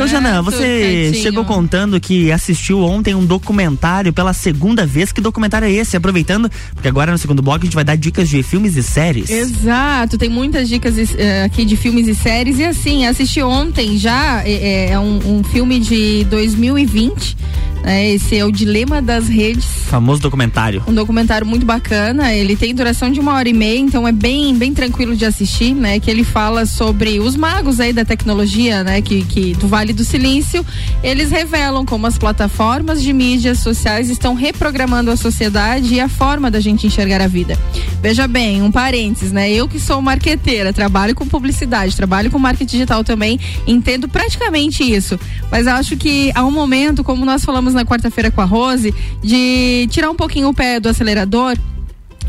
Ô, 0.00 0.06
Janã, 0.06 0.42
você 0.42 0.56
Turcatinho. 0.56 1.14
chegou 1.22 1.44
contando 1.44 2.00
que 2.00 2.30
assistiu 2.30 2.80
ontem 2.80 3.14
um 3.14 3.24
documentário 3.24 4.12
pela 4.12 4.32
segunda 4.32 4.86
vez. 4.86 5.12
Que 5.12 5.20
documentário 5.20 5.66
é 5.66 5.72
esse? 5.72 5.96
Aproveitando, 5.96 6.50
porque 6.74 6.88
agora 6.88 7.12
no 7.12 7.18
segundo 7.18 7.42
bloco 7.42 7.60
a 7.60 7.64
gente 7.64 7.74
vai 7.74 7.84
dar 7.84 7.96
dicas 7.96 8.28
de 8.28 8.42
filmes 8.42 8.76
e 8.76 8.82
séries. 8.82 9.30
Exato, 9.30 10.16
tem 10.18 10.28
muitas 10.28 10.68
dicas 10.68 10.94
eh, 11.16 11.44
aqui 11.44 11.64
de 11.64 11.76
filmes 11.76 12.08
e 12.08 12.14
séries. 12.14 12.58
E 12.58 12.64
assim, 12.64 13.06
assisti 13.06 13.42
ontem 13.42 13.98
já, 13.98 14.42
é, 14.44 14.90
é 14.90 14.98
um, 14.98 15.38
um 15.38 15.44
filme 15.44 15.78
de 15.78 16.24
2020. 16.24 17.36
Né? 17.82 18.10
esse 18.10 18.36
é 18.36 18.44
o 18.44 18.50
Dilema 18.50 19.02
das 19.02 19.28
Redes. 19.28 19.64
Famoso 19.86 20.20
documentário. 20.20 20.82
Um 20.86 20.94
documentário 20.94 21.46
muito 21.46 21.66
bacana, 21.66 22.32
ele 22.32 22.56
tem 22.56 22.74
duração 22.74 23.10
de 23.10 23.20
uma 23.20 23.34
hora 23.34 23.48
e 23.48 23.52
meia, 23.52 23.78
então 23.78 24.06
é 24.06 24.12
bem, 24.12 24.54
bem 24.56 24.72
tranquilo 24.72 25.14
de 25.16 25.24
assistir, 25.24 25.74
né? 25.74 25.98
Que 26.00 26.10
ele 26.10 26.24
fala 26.24 26.64
sobre 26.66 27.18
os 27.20 27.36
magos 27.36 27.80
aí 27.80 27.92
da 27.92 28.04
tecnologia, 28.04 28.82
né? 28.82 29.02
Que, 29.02 29.24
que 29.24 29.54
do 29.54 29.68
Vale 29.68 29.92
do 29.92 30.04
Silício, 30.04 30.64
eles 31.02 31.30
revelam 31.30 31.84
como 31.84 32.06
as 32.06 32.16
plataformas 32.16 33.02
de 33.02 33.12
mídias 33.12 33.58
sociais 33.58 34.08
estão 34.08 34.34
reprogramando 34.34 35.10
a 35.10 35.16
sociedade 35.16 35.94
e 35.94 36.00
a 36.00 36.08
forma 36.08 36.50
da 36.50 36.60
gente 36.60 36.86
enxergar 36.86 37.20
a 37.20 37.26
vida. 37.26 37.58
Veja 38.00 38.26
bem, 38.26 38.62
um 38.62 38.70
parênteses, 38.70 39.32
né? 39.32 39.50
Eu 39.50 39.68
que 39.68 39.78
sou 39.78 40.00
marqueteira, 40.00 40.72
trabalho 40.72 41.14
com 41.14 41.26
publicidade, 41.26 41.96
trabalho 41.96 42.30
com 42.30 42.38
marketing 42.38 42.72
digital 42.72 43.04
também, 43.04 43.38
entendo 43.66 44.08
praticamente 44.08 44.82
isso. 44.82 45.18
Mas 45.50 45.66
acho 45.66 45.96
que 45.96 46.32
há 46.34 46.44
um 46.44 46.50
momento, 46.50 47.04
como 47.04 47.24
nós 47.24 47.44
falamos 47.44 47.71
na 47.74 47.84
quarta-feira 47.84 48.30
com 48.30 48.40
a 48.40 48.44
Rose, 48.44 48.94
de 49.22 49.88
tirar 49.90 50.10
um 50.10 50.14
pouquinho 50.14 50.48
o 50.48 50.54
pé 50.54 50.80
do 50.80 50.88
acelerador 50.88 51.56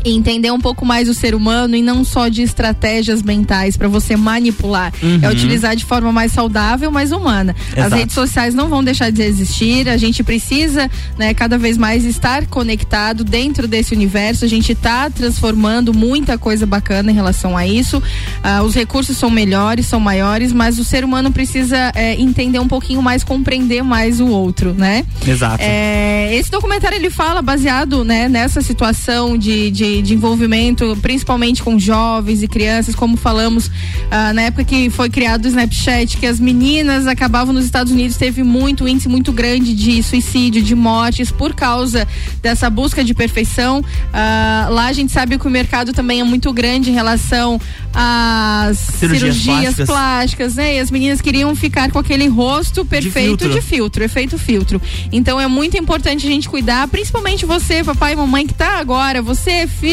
entender 0.04 0.50
um 0.50 0.60
pouco 0.60 0.84
mais 0.84 1.08
o 1.08 1.14
ser 1.14 1.34
humano 1.34 1.74
e 1.76 1.82
não 1.82 2.04
só 2.04 2.28
de 2.28 2.42
estratégias 2.42 3.22
mentais 3.22 3.76
para 3.76 3.88
você 3.88 4.16
manipular. 4.16 4.92
Uhum. 5.02 5.20
É 5.22 5.30
utilizar 5.30 5.74
de 5.76 5.84
forma 5.84 6.12
mais 6.12 6.32
saudável, 6.32 6.90
mais 6.90 7.12
humana. 7.12 7.54
As 7.72 7.78
Exato. 7.78 7.94
redes 7.96 8.14
sociais 8.14 8.54
não 8.54 8.68
vão 8.68 8.82
deixar 8.82 9.10
de 9.10 9.22
existir, 9.22 9.88
a 9.88 9.96
gente 9.96 10.22
precisa, 10.22 10.90
né, 11.18 11.32
cada 11.34 11.56
vez 11.56 11.76
mais 11.76 12.04
estar 12.04 12.46
conectado 12.46 13.24
dentro 13.24 13.66
desse 13.66 13.94
universo. 13.94 14.44
A 14.44 14.48
gente 14.48 14.72
está 14.72 15.08
transformando 15.10 15.94
muita 15.94 16.36
coisa 16.36 16.66
bacana 16.66 17.10
em 17.10 17.14
relação 17.14 17.56
a 17.56 17.66
isso. 17.66 18.02
Ah, 18.42 18.62
os 18.62 18.74
recursos 18.74 19.16
são 19.16 19.30
melhores, 19.30 19.86
são 19.86 20.00
maiores, 20.00 20.52
mas 20.52 20.78
o 20.78 20.84
ser 20.84 21.04
humano 21.04 21.32
precisa 21.32 21.92
eh, 21.94 22.14
entender 22.20 22.58
um 22.58 22.68
pouquinho 22.68 23.02
mais, 23.02 23.24
compreender 23.24 23.82
mais 23.82 24.20
o 24.20 24.26
outro, 24.26 24.74
né? 24.74 25.04
Exato. 25.26 25.58
É, 25.60 26.34
esse 26.34 26.50
documentário 26.50 26.96
ele 26.96 27.10
fala 27.10 27.40
baseado 27.42 28.04
né, 28.04 28.28
nessa 28.28 28.60
situação 28.60 29.36
de, 29.36 29.70
de, 29.70 29.93
de 30.02 30.14
envolvimento, 30.14 30.96
principalmente 31.00 31.62
com 31.62 31.78
jovens 31.78 32.42
e 32.42 32.48
crianças, 32.48 32.94
como 32.94 33.16
falamos 33.16 33.70
ah, 34.10 34.32
na 34.32 34.42
época 34.42 34.64
que 34.64 34.90
foi 34.90 35.10
criado 35.10 35.44
o 35.44 35.48
Snapchat, 35.48 36.16
que 36.16 36.26
as 36.26 36.38
meninas 36.40 37.06
acabavam 37.06 37.52
nos 37.52 37.64
Estados 37.64 37.92
Unidos, 37.92 38.16
teve 38.16 38.42
muito 38.42 38.86
índice 38.86 39.08
muito 39.08 39.32
grande 39.32 39.74
de 39.74 40.02
suicídio, 40.02 40.62
de 40.62 40.74
mortes 40.74 41.30
por 41.30 41.54
causa 41.54 42.06
dessa 42.42 42.68
busca 42.68 43.02
de 43.04 43.14
perfeição. 43.14 43.84
Ah, 44.12 44.68
lá 44.70 44.86
a 44.86 44.92
gente 44.92 45.12
sabe 45.12 45.38
que 45.38 45.46
o 45.46 45.50
mercado 45.50 45.92
também 45.92 46.20
é 46.20 46.24
muito 46.24 46.52
grande 46.52 46.90
em 46.90 46.94
relação 46.94 47.60
às 47.92 48.78
Cirurgias 48.78 49.36
cirurgias, 49.36 49.74
plásticas. 49.74 49.86
plásticas, 49.86 50.54
né? 50.54 50.76
E 50.76 50.78
as 50.80 50.90
meninas 50.90 51.20
queriam 51.20 51.54
ficar 51.54 51.90
com 51.90 51.98
aquele 51.98 52.26
rosto 52.26 52.84
perfeito 52.84 53.38
filtro. 53.38 53.50
de 53.50 53.60
filtro, 53.60 54.04
efeito 54.04 54.38
filtro. 54.38 54.80
Então 55.12 55.40
é 55.40 55.46
muito 55.46 55.76
importante 55.76 56.26
a 56.26 56.30
gente 56.30 56.48
cuidar, 56.48 56.86
principalmente 56.88 57.46
você, 57.46 57.82
papai 57.84 58.14
e 58.14 58.16
mamãe, 58.16 58.46
que 58.46 58.54
tá 58.54 58.78
agora, 58.78 59.22
você, 59.22 59.66
filho, 59.66 59.83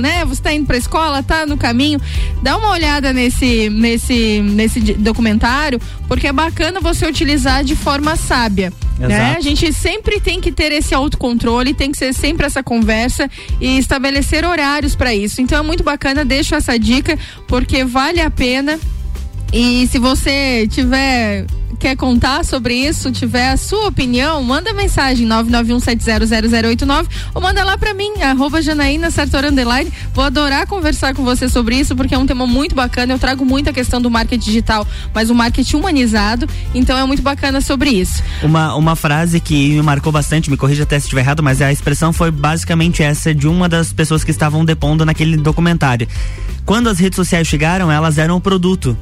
né? 0.00 0.24
Você 0.24 0.42
tá 0.42 0.52
indo 0.52 0.66
pra 0.66 0.76
escola, 0.76 1.22
tá 1.22 1.46
no 1.46 1.56
caminho. 1.56 2.00
Dá 2.42 2.56
uma 2.56 2.70
olhada 2.70 3.12
nesse, 3.12 3.70
nesse, 3.70 4.40
nesse 4.42 4.80
documentário, 4.94 5.80
porque 6.06 6.26
é 6.26 6.32
bacana 6.32 6.80
você 6.80 7.06
utilizar 7.06 7.64
de 7.64 7.76
forma 7.76 8.16
sábia. 8.16 8.72
Né? 8.98 9.36
A 9.36 9.40
gente 9.40 9.72
sempre 9.72 10.20
tem 10.20 10.40
que 10.40 10.50
ter 10.50 10.72
esse 10.72 10.92
autocontrole, 10.92 11.72
tem 11.72 11.92
que 11.92 11.98
ser 11.98 12.12
sempre 12.12 12.46
essa 12.46 12.62
conversa 12.62 13.30
e 13.60 13.78
estabelecer 13.78 14.44
horários 14.44 14.96
para 14.96 15.14
isso. 15.14 15.40
Então 15.40 15.58
é 15.58 15.62
muito 15.62 15.84
bacana, 15.84 16.24
deixo 16.24 16.54
essa 16.54 16.76
dica, 16.78 17.16
porque 17.46 17.84
vale 17.84 18.20
a 18.20 18.30
pena 18.30 18.78
E 19.52 19.86
se 19.86 19.98
você 19.98 20.66
tiver 20.68 21.46
quer 21.78 21.96
contar 21.96 22.44
sobre 22.44 22.74
isso, 22.74 23.10
tiver 23.12 23.50
a 23.50 23.56
sua 23.56 23.86
opinião, 23.86 24.42
manda 24.42 24.72
mensagem 24.72 25.26
991700089 25.28 27.06
ou 27.34 27.40
manda 27.40 27.62
lá 27.62 27.78
pra 27.78 27.94
mim, 27.94 28.20
arroba 28.20 28.60
Janaína 28.60 29.10
Sartor 29.10 29.44
Underline. 29.44 29.92
Vou 30.12 30.24
adorar 30.24 30.66
conversar 30.66 31.14
com 31.14 31.22
você 31.22 31.48
sobre 31.48 31.76
isso, 31.76 31.94
porque 31.94 32.14
é 32.14 32.18
um 32.18 32.26
tema 32.26 32.46
muito 32.46 32.74
bacana. 32.74 33.14
Eu 33.14 33.18
trago 33.18 33.44
muito 33.44 33.70
a 33.70 33.72
questão 33.72 34.00
do 34.00 34.10
marketing 34.10 34.44
digital, 34.44 34.86
mas 35.14 35.30
o 35.30 35.34
marketing 35.34 35.76
humanizado. 35.76 36.48
Então 36.74 36.98
é 36.98 37.04
muito 37.04 37.22
bacana 37.22 37.60
sobre 37.60 37.90
isso. 37.90 38.22
Uma, 38.42 38.74
uma 38.74 38.96
frase 38.96 39.38
que 39.38 39.70
me 39.70 39.82
marcou 39.82 40.10
bastante, 40.10 40.50
me 40.50 40.56
corrija 40.56 40.82
até 40.82 40.98
se 40.98 41.06
estiver 41.06 41.20
errado, 41.20 41.42
mas 41.42 41.62
a 41.62 41.70
expressão 41.70 42.12
foi 42.12 42.30
basicamente 42.30 43.02
essa 43.02 43.34
de 43.34 43.46
uma 43.46 43.68
das 43.68 43.92
pessoas 43.92 44.24
que 44.24 44.30
estavam 44.30 44.64
depondo 44.64 45.04
naquele 45.04 45.36
documentário. 45.36 46.08
Quando 46.66 46.88
as 46.88 46.98
redes 46.98 47.16
sociais 47.16 47.46
chegaram, 47.46 47.90
elas 47.90 48.18
eram 48.18 48.36
o 48.36 48.40
produto. 48.40 48.96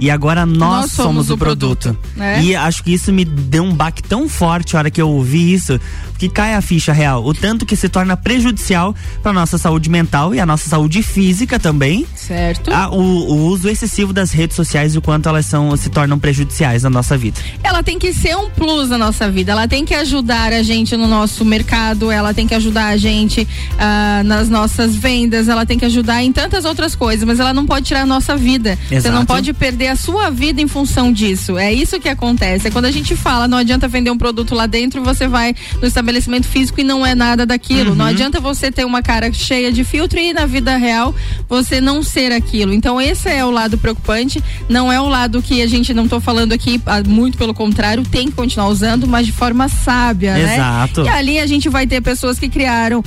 E 0.00 0.10
agora 0.10 0.46
nós, 0.46 0.58
Nós 0.58 0.92
somos 0.92 1.26
somos, 1.26 1.30
o 1.30 1.36
produto. 1.38 1.90
produto, 1.90 1.98
né? 2.16 2.42
E 2.42 2.56
acho 2.56 2.82
que 2.82 2.92
isso 2.92 3.12
me 3.12 3.24
deu 3.24 3.62
um 3.62 3.72
baque 3.74 4.02
tão 4.02 4.28
forte 4.28 4.74
a 4.74 4.78
hora 4.80 4.90
que 4.90 5.00
eu 5.00 5.08
ouvi 5.08 5.52
isso, 5.52 5.78
que 6.18 6.28
cai 6.28 6.54
a 6.54 6.60
ficha 6.62 6.92
real. 6.92 7.24
O 7.24 7.34
tanto 7.34 7.66
que 7.66 7.76
se 7.76 7.88
torna 7.88 8.16
prejudicial 8.16 8.94
para 9.22 9.32
nossa 9.32 9.58
saúde 9.58 9.90
mental 9.90 10.34
e 10.34 10.40
a 10.40 10.46
nossa 10.46 10.68
saúde 10.68 11.02
física 11.02 11.58
também. 11.58 12.06
Certo. 12.16 12.70
Ah, 12.72 12.88
o, 12.90 12.96
o 12.98 13.46
uso 13.46 13.68
excessivo 13.68 14.12
das 14.12 14.30
redes 14.32 14.56
sociais 14.56 14.94
e 14.94 14.98
o 14.98 15.02
quanto 15.02 15.28
elas 15.28 15.44
são, 15.46 15.76
se 15.76 15.90
tornam 15.90 16.18
prejudiciais 16.18 16.82
na 16.82 16.90
nossa 16.90 17.16
vida. 17.18 17.38
ela 17.62 17.82
tem 17.82 17.98
que 17.98 18.12
ser 18.14 18.34
um 18.36 18.48
plus 18.50 18.88
na 18.88 18.96
nossa 18.98 19.30
vida. 19.30 19.52
Ela 19.52 19.68
tem 19.68 19.84
que 19.84 19.94
ajudar 19.94 20.52
a 20.52 20.62
gente 20.62 20.96
no 20.96 21.06
nosso 21.06 21.44
mercado, 21.44 22.10
ela 22.10 22.32
tem 22.32 22.46
que 22.46 22.54
ajudar 22.54 22.86
a 22.88 22.96
gente 22.96 23.46
ah, 23.78 24.22
nas 24.24 24.48
nossas 24.48 24.94
vendas, 24.96 25.48
ela 25.48 25.66
tem 25.66 25.78
que 25.78 25.84
ajudar 25.84 26.22
em 26.22 26.32
tantas 26.32 26.64
outras 26.64 26.94
coisas, 26.94 27.24
mas 27.26 27.38
ela 27.38 27.52
não 27.52 27.66
pode 27.66 27.86
tirar 27.86 28.02
a 28.02 28.06
nossa 28.06 28.36
vida. 28.36 28.78
Você 28.88 29.08
não 29.10 29.18
Exato. 29.18 29.26
pode 29.26 29.52
perder 29.52 29.89
a 29.90 29.96
sua 29.96 30.30
vida 30.30 30.60
em 30.60 30.66
função 30.68 31.12
disso. 31.12 31.58
É 31.58 31.72
isso 31.72 31.98
que 32.00 32.08
acontece. 32.08 32.68
É 32.68 32.70
quando 32.70 32.86
a 32.86 32.90
gente 32.90 33.14
fala, 33.16 33.46
não 33.48 33.58
adianta 33.58 33.86
vender 33.88 34.10
um 34.10 34.18
produto 34.18 34.54
lá 34.54 34.66
dentro, 34.66 35.02
você 35.02 35.28
vai 35.28 35.54
no 35.80 35.86
estabelecimento 35.86 36.46
físico 36.46 36.80
e 36.80 36.84
não 36.84 37.04
é 37.04 37.14
nada 37.14 37.44
daquilo. 37.44 37.94
Não 37.94 38.04
adianta 38.06 38.40
você 38.40 38.70
ter 38.70 38.84
uma 38.84 39.02
cara 39.02 39.32
cheia 39.32 39.70
de 39.72 39.84
filtro 39.84 40.18
e 40.18 40.32
na 40.32 40.46
vida 40.46 40.76
real 40.76 41.14
você 41.48 41.80
não 41.80 42.02
ser 42.02 42.32
aquilo. 42.32 42.72
Então 42.72 43.00
esse 43.00 43.28
é 43.28 43.44
o 43.44 43.50
lado 43.50 43.76
preocupante, 43.76 44.42
não 44.68 44.90
é 44.92 45.00
o 45.00 45.08
lado 45.08 45.42
que 45.42 45.60
a 45.62 45.66
gente 45.66 45.92
não 45.92 46.06
tô 46.08 46.20
falando 46.20 46.52
aqui, 46.52 46.80
ah, 46.86 47.02
muito 47.06 47.36
pelo 47.36 47.52
contrário, 47.52 48.02
tem 48.04 48.28
que 48.28 48.32
continuar 48.36 48.68
usando, 48.68 49.06
mas 49.06 49.26
de 49.26 49.32
forma 49.32 49.68
sábia, 49.68 50.34
né? 50.34 50.54
Exato. 50.54 51.02
E 51.04 51.08
ali 51.08 51.38
a 51.38 51.46
gente 51.46 51.68
vai 51.68 51.86
ter 51.86 52.00
pessoas 52.00 52.38
que 52.38 52.48
criaram 52.48 53.02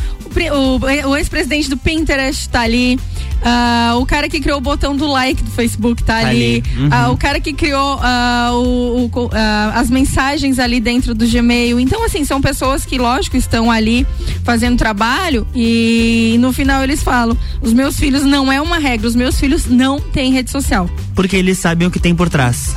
o, 0.51 1.05
o- 1.07 1.09
o 1.11 1.15
ex-presidente 1.17 1.69
do 1.69 1.77
Pinterest 1.77 2.49
tá 2.49 2.61
ali, 2.61 2.99
ah, 3.43 3.95
o 3.97 4.05
cara 4.05 4.29
que 4.29 4.39
criou 4.39 4.57
o 4.57 4.61
botão 4.61 4.95
do 4.95 5.07
like 5.07 5.41
do 5.43 5.51
Facebook 5.51 6.03
tá, 6.03 6.13
Tá 6.21 6.27
ali, 6.27 6.63
ali. 6.63 6.63
Uhum. 6.77 6.89
ah, 6.91 7.09
o 7.11 7.17
cara 7.17 7.39
que 7.39 7.53
criou 7.53 7.99
ah, 8.01 8.51
o- 8.53 9.05
o 9.05 9.29
as 9.73 9.89
mensagens 9.89 10.59
ali 10.59 10.79
dentro 10.79 11.13
do 11.15 11.27
Gmail. 11.27 11.79
Então, 11.79 12.03
assim, 12.05 12.23
são 12.25 12.39
pessoas 12.41 12.85
que, 12.85 12.97
lógico, 12.97 13.35
estão 13.37 13.69
ali 13.71 14.05
fazendo 14.43 14.77
trabalho 14.77 15.47
e 15.55 16.37
no 16.39 16.53
final 16.53 16.83
eles 16.83 17.01
falam: 17.03 17.37
os 17.61 17.73
meus 17.73 17.97
filhos 17.99 18.23
não 18.23 18.51
é 18.51 18.61
uma 18.61 18.77
regra, 18.77 19.07
os 19.07 19.15
meus 19.15 19.39
filhos 19.39 19.65
não 19.65 19.99
têm 19.99 20.31
rede 20.31 20.51
social. 20.51 20.89
Porque 21.15 21.35
eles 21.35 21.57
sabem 21.59 21.87
o 21.87 21.91
que 21.91 21.99
tem 21.99 22.15
por 22.15 22.29
trás. 22.29 22.75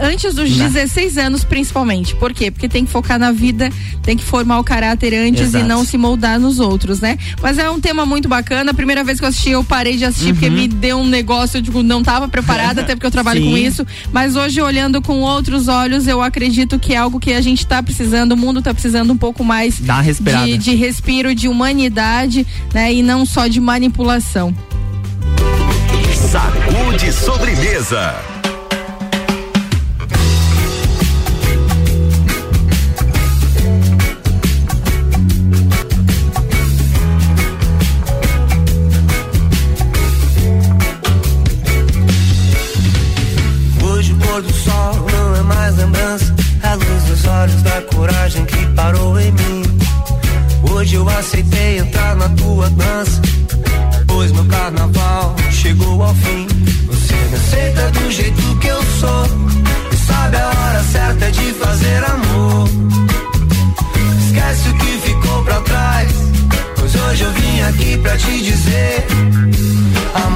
Antes 0.00 0.34
dos 0.34 0.56
Né? 0.56 0.64
16 0.68 1.18
anos, 1.18 1.44
principalmente. 1.44 2.14
Por 2.16 2.32
quê? 2.32 2.50
Porque 2.50 2.68
tem 2.68 2.84
que 2.84 2.90
focar 2.90 3.18
na 3.18 3.30
vida, 3.32 3.70
tem 4.02 4.16
que 4.16 4.24
formar 4.24 4.58
o 4.58 4.64
caráter 4.64 5.14
antes 5.14 5.42
Exato. 5.42 5.64
e 5.64 5.68
não 5.68 5.84
se 5.84 5.96
moldar 5.96 6.38
nos 6.40 6.58
outros, 6.58 7.00
né? 7.00 7.16
Mas 7.40 7.58
é 7.58 7.70
um 7.70 7.80
tema 7.80 8.04
muito 8.06 8.28
bacana. 8.28 8.70
A 8.72 8.74
primeira 8.74 9.04
vez 9.04 9.18
que 9.20 9.24
eu 9.24 9.28
assisti, 9.28 9.50
eu 9.50 9.62
parei 9.62 9.96
de 9.96 10.04
assistir 10.08 10.32
porque 10.32 10.50
me 10.50 10.68
deu 10.68 10.98
um 10.98 11.06
negócio, 11.06 11.58
eu 11.58 11.62
digo, 11.62 11.82
não 11.82 12.00
estava 12.00 12.28
preparada, 12.28 12.82
até 12.82 12.94
porque 12.94 13.06
eu 13.06 13.10
trabalho 13.10 13.42
Sim. 13.42 13.50
com 13.50 13.56
isso. 13.56 13.86
Mas 14.12 14.36
hoje, 14.36 14.60
olhando 14.60 15.00
com 15.02 15.20
outros 15.20 15.68
olhos, 15.68 16.06
eu 16.06 16.22
acredito 16.22 16.78
que 16.78 16.94
é 16.94 16.96
algo 16.96 17.20
que 17.20 17.32
a 17.32 17.40
gente 17.40 17.60
está 17.60 17.82
precisando, 17.82 18.32
o 18.32 18.36
mundo 18.36 18.58
está 18.58 18.72
precisando 18.72 19.12
um 19.12 19.16
pouco 19.16 19.44
mais 19.44 19.78
Dá 19.80 20.02
de, 20.02 20.58
de 20.58 20.74
respiro, 20.74 21.34
de 21.34 21.48
humanidade, 21.48 22.46
né? 22.72 22.92
E 22.92 23.02
não 23.02 23.24
só 23.24 23.46
de 23.46 23.60
manipulação. 23.60 24.54
Sacude 26.14 27.12
sobremesa. 27.12 28.35
Tua 52.56 52.70
dança. 52.70 53.20
Pois 54.06 54.32
meu 54.32 54.44
carnaval 54.46 55.36
chegou 55.50 56.02
ao 56.02 56.14
fim. 56.14 56.46
Você 56.86 57.14
me 57.14 57.36
aceita 57.36 57.90
do 57.90 58.10
jeito 58.10 58.58
que 58.58 58.66
eu 58.66 58.82
sou. 58.98 59.26
E 59.92 59.96
sabe 59.96 60.36
a 60.38 60.46
hora 60.48 60.82
certa 60.84 61.30
de 61.30 61.52
fazer 61.52 62.02
amor. 62.04 62.68
Esquece 64.24 64.68
o 64.70 64.74
que 64.78 64.98
ficou 65.06 65.44
pra 65.44 65.60
trás. 65.60 66.10
Pois 66.78 66.94
hoje 66.94 67.24
eu 67.24 67.32
vim 67.32 67.60
aqui 67.60 67.98
pra 67.98 68.16
te 68.16 68.42
dizer: 68.42 69.06
Amor, 70.14 70.35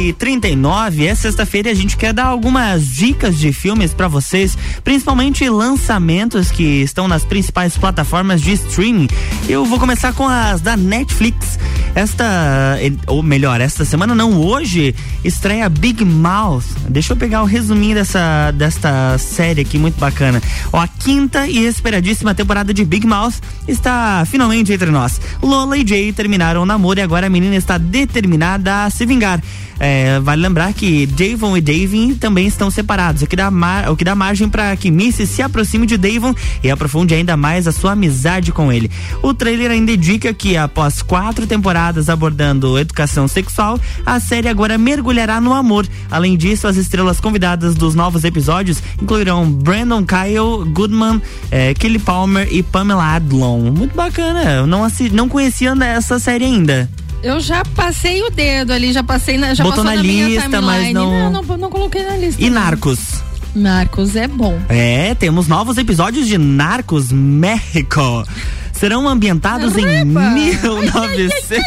e 0.00 0.12
39 0.14 1.06
é 1.06 1.14
sexta-feira 1.14 1.68
e 1.68 1.72
a 1.72 1.74
gente 1.74 1.96
quer 1.96 2.12
dar 2.12 2.26
algumas 2.26 2.86
dicas 2.86 3.38
de 3.38 3.52
filmes 3.52 3.92
pra 3.92 4.08
vocês, 4.08 4.56
principalmente 4.82 5.46
lançamentos 5.48 6.50
que 6.50 6.82
estão 6.82 7.06
nas 7.06 7.22
principais 7.22 7.76
plataformas 7.76 8.40
de 8.40 8.52
streaming. 8.52 9.08
Eu 9.48 9.64
vou 9.66 9.78
começar 9.78 10.14
com 10.14 10.26
as 10.26 10.60
da 10.60 10.76
Netflix. 10.76 11.58
Esta, 11.94 12.24
eh, 12.80 12.92
ou 13.06 13.22
melhor, 13.22 13.60
esta 13.60 13.84
semana 13.84 14.14
não, 14.14 14.40
hoje 14.40 14.94
estreia 15.24 15.68
Big 15.68 16.04
Mouth. 16.04 16.64
Deixa 16.88 17.12
eu 17.12 17.16
pegar 17.16 17.42
o 17.42 17.46
resuminho 17.46 17.94
dessa 17.94 18.50
desta 18.52 19.16
série 19.18 19.62
aqui 19.62 19.78
muito 19.78 19.98
bacana. 19.98 20.42
Ó, 20.72 20.78
a 20.78 20.88
quinta 20.88 21.46
e 21.46 21.64
esperadíssima 21.66 22.34
temporada 22.34 22.72
de 22.72 22.84
Big 22.84 23.06
Mouth 23.06 23.34
está 23.66 24.24
finalmente 24.26 24.72
entre 24.72 24.90
nós. 24.90 25.20
Lola 25.42 25.76
e 25.76 25.86
Jay 25.86 26.12
terminaram 26.12 26.62
o 26.62 26.66
namoro 26.66 27.00
e 27.00 27.02
agora 27.02 27.26
a 27.26 27.30
menina 27.30 27.56
está 27.56 27.78
determinada 27.78 28.84
a 28.84 28.90
se 28.90 29.04
vingar. 29.06 29.40
É, 29.82 30.20
vale 30.20 30.42
lembrar 30.42 30.74
que 30.74 31.06
Davon 31.06 31.56
e 31.56 31.60
Davin 31.62 32.14
também 32.14 32.46
estão 32.46 32.70
separados, 32.70 33.22
o 33.22 33.26
que 33.26 33.34
dá, 33.34 33.50
mar, 33.50 33.90
o 33.90 33.96
que 33.96 34.04
dá 34.04 34.14
margem 34.14 34.46
para 34.46 34.76
que 34.76 34.90
Missy 34.90 35.26
se 35.26 35.40
aproxime 35.40 35.86
de 35.86 35.96
Davon 35.96 36.34
e 36.62 36.70
aprofunde 36.70 37.14
ainda 37.14 37.34
mais 37.34 37.66
a 37.66 37.72
sua 37.72 37.92
amizade 37.92 38.52
com 38.52 38.70
ele. 38.70 38.90
O 39.22 39.32
trailer 39.32 39.70
ainda 39.70 39.90
indica 39.90 40.34
que 40.34 40.54
após 40.54 41.00
quatro 41.00 41.46
temporadas 41.46 42.10
abordando 42.10 42.78
educação 42.78 43.26
sexual, 43.26 43.80
a 44.04 44.20
série 44.20 44.48
agora 44.48 44.76
mergulhará 45.10 45.40
no 45.40 45.52
amor. 45.52 45.86
Além 46.10 46.36
disso, 46.36 46.66
as 46.68 46.76
estrelas 46.76 47.20
convidadas 47.20 47.74
dos 47.74 47.94
novos 47.94 48.24
episódios 48.24 48.82
incluirão 49.00 49.50
Brandon 49.50 50.04
Kyle 50.04 50.64
Goodman, 50.70 51.20
eh, 51.50 51.74
Kelly 51.74 51.98
Palmer 51.98 52.48
e 52.50 52.62
Pamela 52.62 53.16
Adlon. 53.16 53.72
Muito 53.72 53.94
bacana, 53.94 54.42
eu 54.52 54.66
não, 54.66 54.86
não 55.12 55.28
conhecia 55.28 55.74
essa 55.84 56.18
série 56.18 56.44
ainda. 56.44 56.88
Eu 57.22 57.38
já 57.40 57.62
passei 57.76 58.22
o 58.22 58.30
dedo 58.30 58.72
ali, 58.72 58.92
já 58.92 59.02
passei 59.02 59.36
na, 59.36 59.52
já 59.52 59.62
Botou 59.62 59.84
na 59.84 59.96
minha 59.96 60.28
lista, 60.28 60.60
mas 60.62 60.92
não- 60.92 61.30
não, 61.32 61.42
não, 61.42 61.56
não 61.56 61.70
coloquei 61.70 62.02
na 62.02 62.16
lista. 62.16 62.40
E 62.42 62.48
não. 62.48 62.60
Narcos? 62.62 62.98
Narcos 63.54 64.16
é 64.16 64.26
bom. 64.28 64.58
É, 64.68 65.14
temos 65.16 65.46
novos 65.48 65.76
episódios 65.76 66.26
de 66.28 66.38
Narcos 66.38 67.12
México. 67.12 68.24
Serão 68.72 69.06
ambientados 69.08 69.76
em 69.76 70.04
1900... 70.04 71.60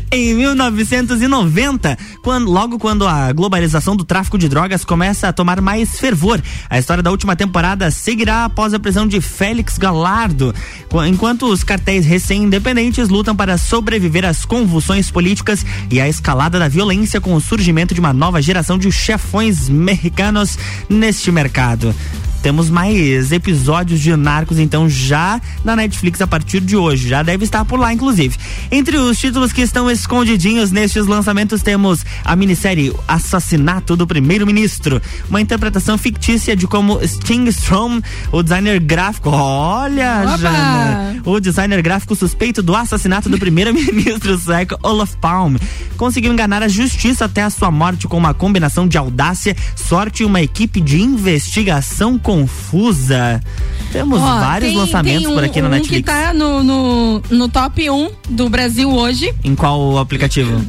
em 0.14 0.34
1990, 0.34 1.98
quando, 2.22 2.50
logo 2.50 2.78
quando 2.78 3.06
a 3.06 3.32
globalização 3.32 3.96
do 3.96 4.04
tráfico 4.04 4.38
de 4.38 4.48
drogas 4.48 4.84
começa 4.84 5.28
a 5.28 5.32
tomar 5.32 5.60
mais 5.60 5.98
fervor. 5.98 6.40
A 6.70 6.78
história 6.78 7.02
da 7.02 7.10
última 7.10 7.34
temporada 7.36 7.90
seguirá 7.90 8.44
após 8.44 8.72
a 8.74 8.78
prisão 8.78 9.06
de 9.06 9.20
Félix 9.20 9.76
Galardo, 9.76 10.54
qu- 10.88 11.04
enquanto 11.04 11.46
os 11.46 11.64
cartéis 11.64 12.06
recém-independentes 12.06 13.08
lutam 13.08 13.34
para 13.34 13.58
sobreviver 13.58 14.24
às 14.24 14.44
convulsões 14.44 15.10
políticas 15.10 15.64
e 15.90 16.00
à 16.00 16.08
escalada 16.08 16.58
da 16.58 16.68
violência 16.68 17.20
com 17.20 17.34
o 17.34 17.40
surgimento 17.40 17.92
de 17.94 18.00
uma 18.00 18.12
nova 18.12 18.40
geração 18.40 18.78
de 18.78 18.90
chefões 18.92 19.68
mexicanos 19.68 20.56
neste 20.88 21.30
mercado. 21.32 21.94
Temos 22.44 22.68
mais 22.68 23.32
episódios 23.32 23.98
de 23.98 24.14
Narcos, 24.14 24.58
então, 24.58 24.86
já 24.86 25.40
na 25.64 25.74
Netflix 25.74 26.20
a 26.20 26.26
partir 26.26 26.60
de 26.60 26.76
hoje. 26.76 27.08
Já 27.08 27.22
deve 27.22 27.42
estar 27.42 27.64
por 27.64 27.80
lá, 27.80 27.90
inclusive. 27.90 28.36
Entre 28.70 28.98
os 28.98 29.18
títulos 29.18 29.50
que 29.50 29.62
estão 29.62 29.90
escondidinhos 29.90 30.70
nestes 30.70 31.06
lançamentos, 31.06 31.62
temos 31.62 32.04
a 32.22 32.36
minissérie 32.36 32.92
Assassinato 33.08 33.96
do 33.96 34.06
Primeiro-Ministro. 34.06 35.00
Uma 35.30 35.40
interpretação 35.40 35.96
fictícia 35.96 36.54
de 36.54 36.66
como 36.66 37.00
Sting 37.02 37.46
Strom, 37.46 38.02
o 38.30 38.42
designer 38.42 38.78
gráfico. 38.78 39.30
Olha, 39.30 40.24
Opa! 40.24 40.36
Jana! 40.36 41.22
O 41.24 41.40
designer 41.40 41.80
gráfico 41.80 42.14
suspeito 42.14 42.62
do 42.62 42.76
assassinato 42.76 43.30
do 43.30 43.38
primeiro-ministro 43.38 44.36
sueco 44.36 44.76
Olaf 44.82 45.14
Palme 45.16 45.58
conseguiu 45.94 46.32
enganar 46.32 46.62
a 46.62 46.68
justiça 46.68 47.24
até 47.24 47.42
a 47.42 47.50
sua 47.50 47.70
morte 47.70 48.06
com 48.06 48.18
uma 48.18 48.34
combinação 48.34 48.86
de 48.86 48.98
audácia, 48.98 49.56
sorte 49.74 50.22
e 50.22 50.26
uma 50.26 50.42
equipe 50.42 50.80
de 50.80 51.00
investigação 51.00 52.18
confusa. 52.34 53.40
Temos 53.92 54.20
Ó, 54.20 54.24
vários 54.24 54.70
tem- 54.70 54.78
lançamentos 54.78 55.22
tem 55.22 55.30
um, 55.30 55.34
por 55.34 55.44
aqui 55.44 55.60
na 55.60 55.68
um 55.68 55.70
Netflix. 55.70 55.98
que 55.98 56.02
tá 56.02 56.34
no, 56.34 56.62
no, 56.64 57.22
no 57.30 57.48
top 57.48 57.88
1 57.88 58.10
do 58.30 58.48
Brasil 58.48 58.90
hoje, 58.90 59.32
Em 59.44 59.54
qual 59.54 59.98
aplicativo? 59.98 60.60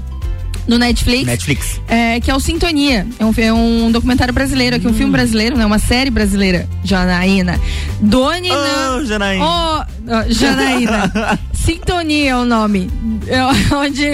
No 0.68 0.78
Netflix. 0.78 1.26
Netflix. 1.26 1.82
É, 1.88 2.20
que 2.20 2.30
é 2.32 2.36
o 2.36 2.40
Sintonia. 2.40 3.08
É 3.20 3.26
um, 3.26 3.34
é 3.38 3.54
um 3.54 3.92
documentário 3.92 4.34
brasileiro, 4.34 4.76
aqui 4.76 4.88
um 4.88 4.92
Hum. 4.92 4.94
filme 4.94 5.12
brasileiro, 5.12 5.58
né? 5.58 5.66
Uma 5.66 5.80
série 5.80 6.10
brasileira. 6.10 6.68
Janaína. 6.84 7.60
Doni 8.02 8.50
Oh, 8.52 9.04
Janaína. 9.06 9.46
Oh, 9.46 9.84
oh, 10.08 10.32
Janaína. 10.34 11.40
Sintonia 11.54 12.32
é 12.32 12.36
o 12.36 12.46
nome. 12.46 12.90
É 13.28 13.42
onde 13.76 14.06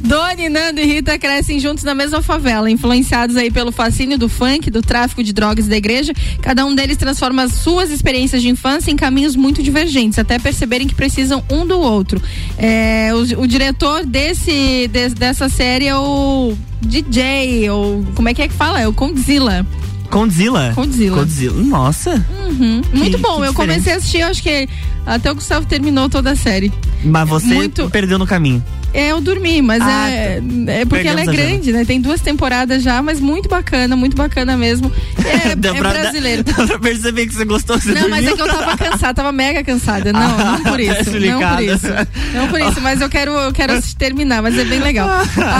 Doni, 0.00 0.48
Nando 0.50 0.80
e 0.80 0.84
Rita 0.84 1.18
crescem 1.18 1.58
juntos 1.58 1.84
na 1.84 1.94
mesma 1.94 2.20
favela, 2.20 2.70
influenciados 2.70 3.34
aí 3.36 3.50
pelo 3.50 3.72
fascínio 3.72 4.18
do 4.18 4.28
funk, 4.28 4.70
do 4.70 4.82
tráfico 4.82 5.22
de 5.24 5.32
drogas 5.32 5.66
da 5.66 5.76
igreja. 5.76 6.12
Cada 6.42 6.64
um 6.66 6.74
deles 6.74 6.96
transforma 6.98 7.44
as 7.44 7.52
suas 7.54 7.90
experiências 7.90 8.42
de 8.42 8.48
infância 8.48 8.90
em 8.90 8.96
caminhos 8.96 9.34
muito 9.36 9.62
divergentes, 9.62 10.18
até 10.18 10.38
perceberem 10.38 10.86
que 10.86 10.94
precisam 10.94 11.42
um 11.50 11.64
do 11.66 11.78
outro. 11.78 12.20
É, 12.58 13.10
o, 13.14 13.42
o 13.42 13.46
diretor 13.46 14.04
desse, 14.04 14.88
des- 14.92 15.14
dessa 15.14 15.48
série 15.48 15.81
é 15.86 15.96
o 15.96 16.54
DJ, 16.80 17.70
ou 17.70 18.04
como 18.14 18.28
é 18.28 18.34
que 18.34 18.42
é 18.42 18.48
que 18.48 18.54
fala? 18.54 18.80
É 18.80 18.88
o 18.88 18.92
Condzilla. 18.92 19.66
Condzilla? 20.10 20.72
Condzilla. 20.74 21.16
Condzilla. 21.18 21.62
Nossa. 21.62 22.26
Uhum. 22.46 22.82
Muito 22.92 23.18
bom, 23.18 23.40
que 23.40 23.48
eu 23.48 23.54
comecei 23.54 23.94
a 23.94 23.96
assistir, 23.96 24.20
eu 24.20 24.28
acho 24.28 24.42
que 24.42 24.68
até 25.06 25.30
o 25.30 25.34
Gustavo 25.34 25.66
terminou 25.66 26.08
toda 26.08 26.30
a 26.32 26.36
série. 26.36 26.72
Mas 27.04 27.28
você 27.28 27.46
Muito- 27.46 27.90
perdeu 27.90 28.18
no 28.18 28.26
caminho. 28.26 28.62
É, 28.94 29.10
eu 29.10 29.22
dormi, 29.22 29.62
mas 29.62 29.80
Ah, 29.82 30.10
é, 30.10 30.42
é 30.66 30.84
porque 30.84 31.08
ela 31.08 31.22
é 31.22 31.24
Perdemos 31.24 31.34
grande, 31.50 31.72
né? 31.72 31.82
Tem 31.82 31.98
duas 31.98 32.20
temporadas 32.20 32.82
já, 32.82 33.00
mas 33.00 33.20
muito 33.20 33.48
bacana, 33.48 33.96
muito 33.96 34.14
bacana 34.14 34.54
mesmo. 34.56 34.92
É, 35.24 35.54
Dá 35.54 35.70
é 35.70 35.74
pra- 35.74 35.90
brasileiro. 35.90 36.42
Dá 36.44 36.52
pra 36.66 36.78
perceber 36.78 37.26
que 37.26 37.32
você 37.34 37.44
gostou, 37.44 37.80
você 37.80 37.92
Não, 37.92 38.08
mas 38.10 38.24
é 38.26 38.28
dormiu. 38.30 38.36
que 38.36 38.42
eu 38.42 38.58
tava 38.60 38.76
cansada, 38.76 39.14
tava 39.14 39.32
mega 39.32 39.62
cansada. 39.64 40.12
Não, 40.12 40.20
Ah, 40.38 40.44
não 40.58 40.62
por 40.64 40.72
tá 40.72 40.82
isso. 40.82 41.10
Não 41.18 41.38
por 41.56 41.62
isso. 41.62 41.86
Não 42.34 42.48
por 42.48 42.60
isso, 42.60 42.80
mas 42.82 43.00
eu 43.00 43.08
quero, 43.08 43.30
eu 43.30 43.52
quero 43.52 43.80
terminar, 43.96 44.42
mas 44.42 44.58
é 44.58 44.64
bem 44.64 44.80
legal. 44.80 45.08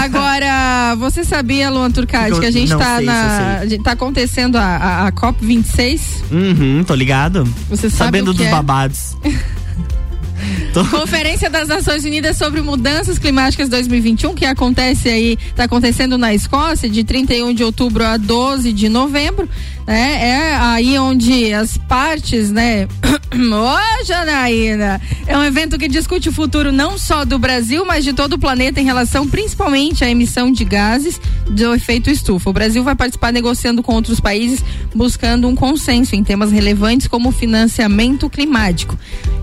Agora, 0.02 0.94
você 0.98 1.24
sabia, 1.24 1.70
Luan 1.70 1.90
Turcati, 1.90 2.38
que 2.38 2.46
a 2.46 2.50
gente 2.50 2.70
Não 2.70 2.78
tá 2.78 2.96
sei 2.96 3.06
na. 3.06 3.60
tá 3.82 3.92
acontecendo 3.92 4.56
a, 4.56 4.62
a, 4.76 5.06
a 5.08 5.12
COP26? 5.12 6.00
Uhum, 6.30 6.84
tô 6.84 6.94
ligado. 6.94 7.44
Você 7.70 7.88
sabe 7.88 8.04
Sabendo 8.04 8.30
o 8.30 8.34
que 8.34 8.38
dos 8.38 8.46
é? 8.46 8.50
babados. 8.50 9.16
Tô- 10.72 10.84
Conferência 10.86 11.50
das 11.50 11.68
Nações 11.68 12.04
Unidas 12.04 12.36
sobre 12.36 12.60
Mudanças 12.62 13.18
Climáticas 13.18 13.68
2021, 13.68 14.34
que 14.34 14.44
acontece 14.46 15.08
aí, 15.08 15.38
está 15.48 15.64
acontecendo 15.64 16.16
na 16.16 16.34
Escócia, 16.34 16.88
de 16.88 17.04
31 17.04 17.52
de 17.54 17.62
outubro 17.62 18.04
a 18.04 18.16
12 18.16 18.72
de 18.72 18.88
novembro. 18.88 19.48
Né? 19.86 20.28
É 20.28 20.56
aí 20.56 20.98
onde 20.98 21.52
as 21.52 21.76
partes, 21.76 22.50
né? 22.50 22.86
Ô, 23.32 24.04
Janaína! 24.04 25.00
É 25.26 25.36
um 25.36 25.42
evento 25.42 25.78
que 25.78 25.88
discute 25.88 26.28
o 26.28 26.32
futuro 26.32 26.70
não 26.70 26.96
só 26.96 27.24
do 27.24 27.38
Brasil, 27.38 27.84
mas 27.84 28.04
de 28.04 28.12
todo 28.12 28.34
o 28.34 28.38
planeta 28.38 28.80
em 28.80 28.84
relação 28.84 29.26
principalmente 29.26 30.04
à 30.04 30.10
emissão 30.10 30.52
de 30.52 30.64
gases 30.64 31.20
do 31.48 31.74
efeito 31.74 32.10
estufa. 32.10 32.50
O 32.50 32.52
Brasil 32.52 32.84
vai 32.84 32.94
participar 32.94 33.32
negociando 33.32 33.82
com 33.82 33.94
outros 33.94 34.20
países, 34.20 34.64
buscando 34.94 35.48
um 35.48 35.54
consenso 35.54 36.14
em 36.14 36.22
temas 36.22 36.52
relevantes 36.52 37.06
como 37.06 37.32
financiamento 37.32 38.30
climático. 38.30 38.98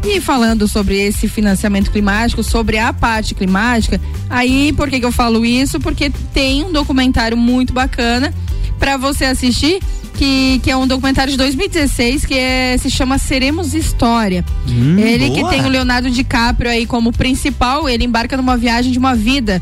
E 0.06 0.22
falando 0.22 0.68
sobre 0.68 0.98
esse 0.98 1.28
financiamento 1.28 1.92
climático, 1.92 2.44
sobre 2.44 2.78
a 2.78 2.94
parte 2.94 3.36
climática, 3.36 4.00
aí 4.30 4.72
por 4.74 4.90
que, 4.90 5.00
que 5.00 5.06
eu 5.06 5.12
falo 5.12 5.46
isso? 5.46 5.80
Porque 5.80 6.10
tem 6.34 6.64
um 6.64 6.72
documentário 6.72 7.36
muito 7.36 7.74
bacana 7.74 8.34
para 8.80 8.98
você 8.98 9.26
assistir. 9.26 9.80
Que, 10.14 10.60
que 10.62 10.70
é 10.70 10.76
um 10.76 10.86
documentário 10.86 11.32
de 11.32 11.38
2016 11.38 12.26
que 12.26 12.34
é, 12.34 12.78
se 12.78 12.90
chama 12.90 13.18
Seremos 13.18 13.74
História. 13.74 14.44
Hum, 14.68 15.00
ele 15.00 15.30
que 15.30 15.40
boa. 15.40 15.50
tem 15.50 15.64
o 15.64 15.70
Leonardo 15.70 16.10
DiCaprio 16.10 16.70
aí 16.70 16.86
como 16.86 17.14
principal, 17.14 17.88
ele 17.88 18.04
embarca 18.04 18.36
numa 18.36 18.58
viagem 18.58 18.92
de 18.92 19.00
uma 19.00 19.16
vida 19.16 19.62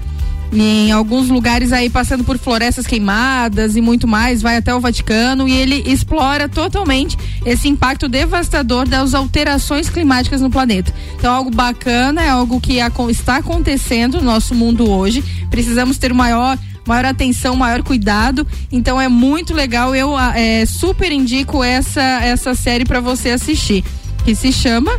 em 0.52 0.92
alguns 0.92 1.28
lugares 1.28 1.72
aí 1.72 1.90
passando 1.90 2.24
por 2.24 2.38
florestas 2.38 2.88
queimadas 2.88 3.76
e 3.76 3.82
muito 3.82 4.08
mais, 4.08 4.42
vai 4.42 4.58
até 4.58 4.74
o 4.74 4.80
Vaticano 4.80 5.48
e 5.48 5.54
ele 5.54 5.84
explora 5.86 6.48
totalmente 6.48 7.18
esse 7.46 7.68
impacto 7.68 8.08
devastador 8.08 8.88
das 8.88 9.14
alterações 9.14 9.90
climáticas 9.90 10.42
no 10.42 10.50
planeta. 10.50 10.94
Então, 11.18 11.34
algo 11.34 11.52
bacana, 11.52 12.24
é 12.24 12.30
algo 12.30 12.62
que 12.62 12.78
está 13.10 13.38
acontecendo 13.38 14.20
no 14.20 14.26
nosso 14.26 14.56
mundo 14.56 14.90
hoje. 14.90 15.24
Precisamos 15.50 15.98
ter 15.98 16.14
maior 16.14 16.58
maior 16.88 17.06
atenção, 17.06 17.56
maior 17.56 17.84
cuidado. 17.84 18.48
Então 18.72 19.00
é 19.00 19.08
muito 19.08 19.54
legal. 19.54 19.94
Eu 19.96 20.16
ah, 20.18 20.34
é, 20.40 20.66
super 20.66 21.12
indico 21.12 21.64
essa 21.64 22.02
essa 22.02 22.56
série 22.56 22.86
para 22.86 23.00
você 23.00 23.30
assistir, 23.32 23.84
que 24.26 24.34
se 24.34 24.52
chama 24.52 24.92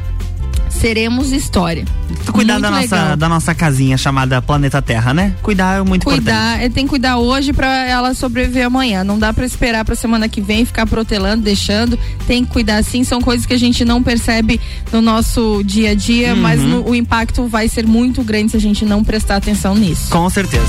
seremos 0.70 1.32
história. 1.32 1.84
Cuidar 2.30 2.54
Muito 2.54 2.62
da 2.62 2.70
nossa, 2.70 2.96
legal. 2.96 3.16
da 3.16 3.28
nossa 3.28 3.54
casinha 3.54 3.96
chamada 3.96 4.40
Planeta 4.40 4.80
Terra, 4.82 5.12
né? 5.14 5.34
Cuidar 5.42 5.78
é 5.80 5.82
muito 5.82 6.02
importante. 6.02 6.24
Cuidar, 6.24 6.62
é, 6.62 6.68
tem 6.68 6.84
que 6.84 6.90
cuidar 6.90 7.16
hoje 7.16 7.52
pra 7.54 7.86
ela 7.86 8.14
sobreviver 8.14 8.66
amanhã. 8.66 9.02
Não 9.02 9.18
dá 9.18 9.32
pra 9.32 9.44
esperar 9.46 9.84
pra 9.84 9.94
semana 9.96 10.28
que 10.28 10.40
vem 10.40 10.64
ficar 10.66 10.86
protelando, 10.86 11.42
deixando. 11.42 11.98
Tem 12.26 12.44
que 12.44 12.52
cuidar 12.52 12.84
sim. 12.84 13.02
São 13.02 13.20
coisas 13.20 13.44
que 13.46 13.54
a 13.54 13.58
gente 13.58 13.82
não 13.84 14.02
percebe 14.02 14.60
no 14.92 15.00
nosso 15.00 15.62
dia 15.64 15.92
a 15.92 15.94
dia, 15.94 16.34
Uhum. 16.34 16.40
mas 16.40 16.60
no- 16.62 16.86
o 16.88 16.94
impacto 16.94 17.46
vai 17.48 17.66
ser 17.68 17.86
muito 17.86 18.22
grande 18.22 18.50
se 18.52 18.56
a 18.56 18.60
gente 18.60 18.84
não 18.84 19.02
prestar 19.02 19.36
atenção 19.36 19.74
nisso. 19.74 20.10
Com 20.10 20.28
certeza. 20.30 20.64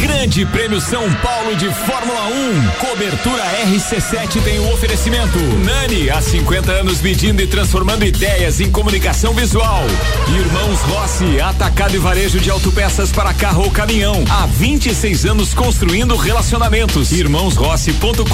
Grande 0.03 0.45
Prêmio 0.47 0.81
São 0.81 1.09
Paulo 1.15 1.55
de 1.55 1.71
Fórmula 1.71 2.27
1. 2.27 2.71
Cobertura 2.81 3.45
RC7 3.67 4.43
tem 4.43 4.59
o 4.59 4.73
oferecimento. 4.73 5.39
Nani, 5.65 6.11
há 6.11 6.21
50 6.21 6.73
anos 6.73 7.01
medindo 7.01 7.41
e 7.41 7.47
transformando 7.47 8.05
ideias 8.05 8.61
em 8.61 8.69
comunicação 8.69 9.33
visual. 9.33 9.85
Irmãos 10.29 10.81
Rossi, 10.81 11.41
atacado 11.41 11.95
e 11.95 11.99
varejo 11.99 12.41
de 12.41 12.51
autopeças 12.51 13.13
para 13.13 13.33
carro 13.33 13.63
ou 13.63 13.71
caminhão. 13.71 14.25
Há 14.29 14.47
26 14.47 15.25
anos 15.25 15.55
construindo 15.55 16.17
relacionamentos. 16.17 17.13
Irmãosrossi.com.br. 17.13 18.27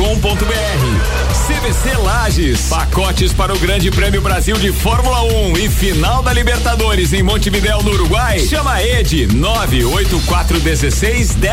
CVC 1.46 1.98
Lages, 2.02 2.62
pacotes 2.70 3.34
para 3.34 3.52
o 3.52 3.58
Grande 3.58 3.90
Prêmio 3.90 4.22
Brasil 4.22 4.56
de 4.56 4.72
Fórmula 4.72 5.22
1 5.22 5.58
e 5.58 5.68
final 5.68 6.22
da 6.22 6.32
Libertadores 6.32 7.12
em 7.12 7.22
Montevidéu, 7.22 7.82
no 7.82 7.90
Uruguai. 7.90 8.38
Chama 8.38 8.82
Ed 8.82 9.26
98416 9.34 11.34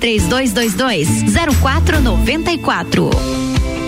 3222 0.00 1.30
0494. 1.62 3.49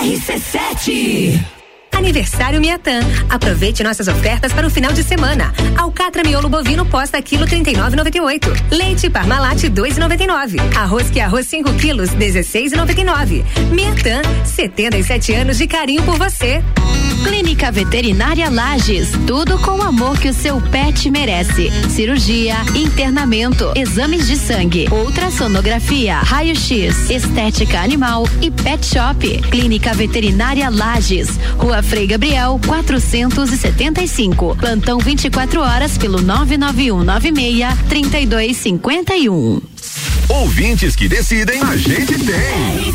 RC7. 0.00 1.59
Aniversário 2.00 2.62
Miatã. 2.62 3.00
Aproveite 3.28 3.82
nossas 3.82 4.08
ofertas 4.08 4.54
para 4.54 4.66
o 4.66 4.70
final 4.70 4.90
de 4.90 5.02
semana. 5.02 5.52
Alcatra 5.76 6.22
miolo 6.24 6.48
bovino 6.48 6.86
posta 6.86 7.20
quilo 7.20 7.46
39,98. 7.46 8.70
Leite 8.70 9.10
Parmalat 9.10 9.64
2,99. 9.64 10.58
Arroz 10.74 11.10
que 11.10 11.20
arroz 11.20 11.46
5 11.46 11.74
quilos 11.74 12.08
16,99. 12.10 13.44
Miatã, 13.70 14.22
77 14.46 15.34
anos 15.34 15.58
de 15.58 15.66
carinho 15.66 16.02
por 16.02 16.16
você. 16.16 16.62
Clínica 17.22 17.70
Veterinária 17.70 18.48
Lages, 18.48 19.10
tudo 19.26 19.58
com 19.58 19.72
o 19.72 19.82
amor 19.82 20.18
que 20.18 20.30
o 20.30 20.34
seu 20.34 20.58
pet 20.58 21.10
merece. 21.10 21.70
Cirurgia, 21.90 22.56
internamento, 22.74 23.72
exames 23.76 24.26
de 24.26 24.36
sangue, 24.36 24.88
ultrassonografia, 24.90 26.16
raio-x, 26.16 27.10
estética 27.10 27.80
animal 27.80 28.26
e 28.40 28.50
pet 28.50 28.84
shop. 28.86 29.38
Clínica 29.50 29.92
Veterinária 29.92 30.70
Lages, 30.70 31.28
Rua 31.58 31.82
Frei 31.90 32.06
Gabriel, 32.06 32.60
475. 32.64 34.54
Plantão 34.54 35.00
24 35.00 35.60
horas 35.60 35.98
pelo 35.98 36.22
99196 36.22 37.66
3251. 37.88 39.60
Ouvintes 40.28 40.94
que 40.94 41.08
decidem, 41.08 41.60
a 41.60 41.76
gente 41.76 42.14
tem. 42.14 42.94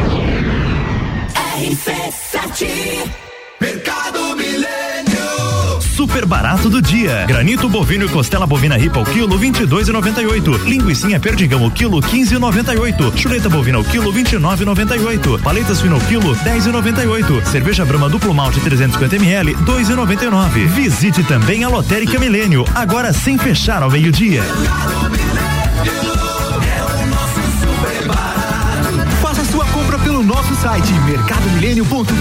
RC7 1.61 2.67
Mercado 3.61 4.35
Milênio 4.35 5.79
Super 5.79 6.25
barato 6.25 6.71
do 6.71 6.81
dia. 6.81 7.25
Granito 7.27 7.69
bovino 7.69 8.05
e 8.05 8.09
costela 8.09 8.47
bovina 8.47 8.75
ripa 8.77 8.97
ao 8.97 9.05
quilo 9.05 9.37
22,98. 9.37 10.63
Linguiça 10.63 11.19
perdigão 11.19 11.63
ao 11.63 11.69
quilo 11.69 12.01
15,98. 12.01 13.15
Chuleta 13.15 13.47
bovina 13.47 13.77
ao 13.77 13.83
quilo 13.83 14.11
29,98. 14.11 15.39
Paletas 15.43 15.81
fino 15.81 15.93
ao 15.93 16.01
quilo 16.01 16.35
10,98. 16.37 17.45
Cerveja 17.45 17.85
Brahma 17.85 18.09
duplo 18.09 18.33
malte 18.33 18.59
350 18.59 19.17
ml 19.17 19.53
2,99. 19.57 20.65
Visite 20.69 21.23
também 21.25 21.63
a 21.63 21.69
Lotérica 21.69 22.17
Milênio, 22.17 22.65
agora 22.73 23.13
sem 23.13 23.37
fechar 23.37 23.83
ao 23.83 23.91
meio-dia. 23.91 24.41
Faça 24.41 25.60
site 30.61 30.93
mercadomilênio.com.br. 30.93 32.11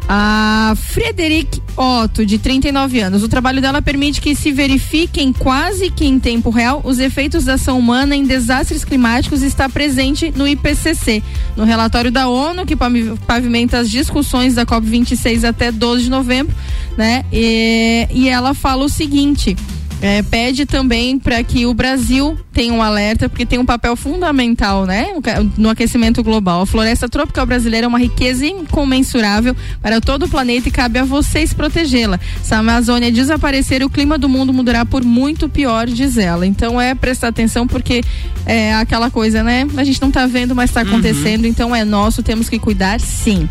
A 0.09 0.73
Frederic 0.75 1.61
Otto, 1.75 2.25
de 2.25 2.37
39 2.37 2.99
anos. 3.01 3.23
O 3.23 3.27
trabalho 3.27 3.61
dela 3.61 3.81
permite 3.81 4.21
que 4.21 4.33
se 4.33 4.51
verifiquem 4.51 5.33
quase 5.33 5.91
que 5.91 6.05
em 6.05 6.17
tempo 6.19 6.49
real 6.49 6.81
os 6.83 6.97
efeitos 6.97 7.45
da 7.45 7.55
ação 7.55 7.77
humana 7.77 8.15
em 8.15 8.23
desastres 8.23 8.85
climáticos 8.85 9.43
está 9.43 9.67
presente 9.67 10.31
no 10.35 10.47
IPCC, 10.47 11.21
no 11.55 11.65
relatório 11.65 12.09
da 12.09 12.29
ONU 12.29 12.65
que 12.65 12.75
pavimenta 12.75 13.79
as 13.79 13.89
discussões 13.89 14.55
da 14.55 14.65
COP26 14.65 15.47
até 15.47 15.71
12 15.71 16.03
de 16.03 16.09
novembro, 16.09 16.55
né? 16.97 17.25
E, 17.31 18.07
e 18.09 18.29
ela 18.29 18.53
fala 18.53 18.85
o 18.85 18.89
seguinte: 18.89 19.55
é, 20.01 20.21
pede 20.21 20.65
também 20.65 21.17
para 21.17 21.43
que 21.43 21.65
o 21.65 21.73
Brasil 21.73 22.37
tenha 22.53 22.73
um 22.73 22.81
alerta, 22.81 23.29
porque 23.29 23.45
tem 23.45 23.59
um 23.59 23.65
papel 23.65 23.95
fundamental, 23.95 24.85
né, 24.85 25.07
no 25.57 25.69
aquecimento 25.69 26.23
global. 26.23 26.61
A 26.61 26.65
floresta 26.65 27.07
tropical 27.07 27.45
brasileira 27.45 27.85
é 27.85 27.87
uma 27.87 27.99
riqueza 27.99 28.45
incomensurável 28.45 29.55
para 29.81 29.99
todo 30.01 30.25
o 30.25 30.29
planeta 30.29 30.67
e 30.67 30.71
cabe 30.71 30.99
a 30.99 31.03
vocês 31.03 31.53
protegê-la. 31.53 32.19
Se 32.43 32.53
a 32.53 32.59
Amazônia 32.59 33.11
desaparecer, 33.11 33.83
o 33.83 33.89
clima 33.89 34.17
do 34.17 34.29
mundo 34.29 34.53
mudará 34.53 34.85
por 34.85 35.03
muito 35.03 35.49
pior, 35.49 35.87
diz 35.87 36.17
ela. 36.17 36.45
Então 36.45 36.79
é 36.79 36.95
prestar 36.95 37.29
atenção 37.29 37.67
porque 37.67 38.03
é 38.45 38.73
aquela 38.75 39.09
coisa, 39.09 39.43
né? 39.43 39.67
A 39.77 39.83
gente 39.83 40.01
não 40.01 40.09
está 40.09 40.25
vendo, 40.25 40.55
mas 40.55 40.69
está 40.69 40.81
acontecendo, 40.81 41.43
uhum. 41.43 41.49
então 41.49 41.75
é 41.75 41.83
nosso, 41.83 42.23
temos 42.23 42.49
que 42.49 42.57
cuidar, 42.57 42.99
sim. 42.99 43.47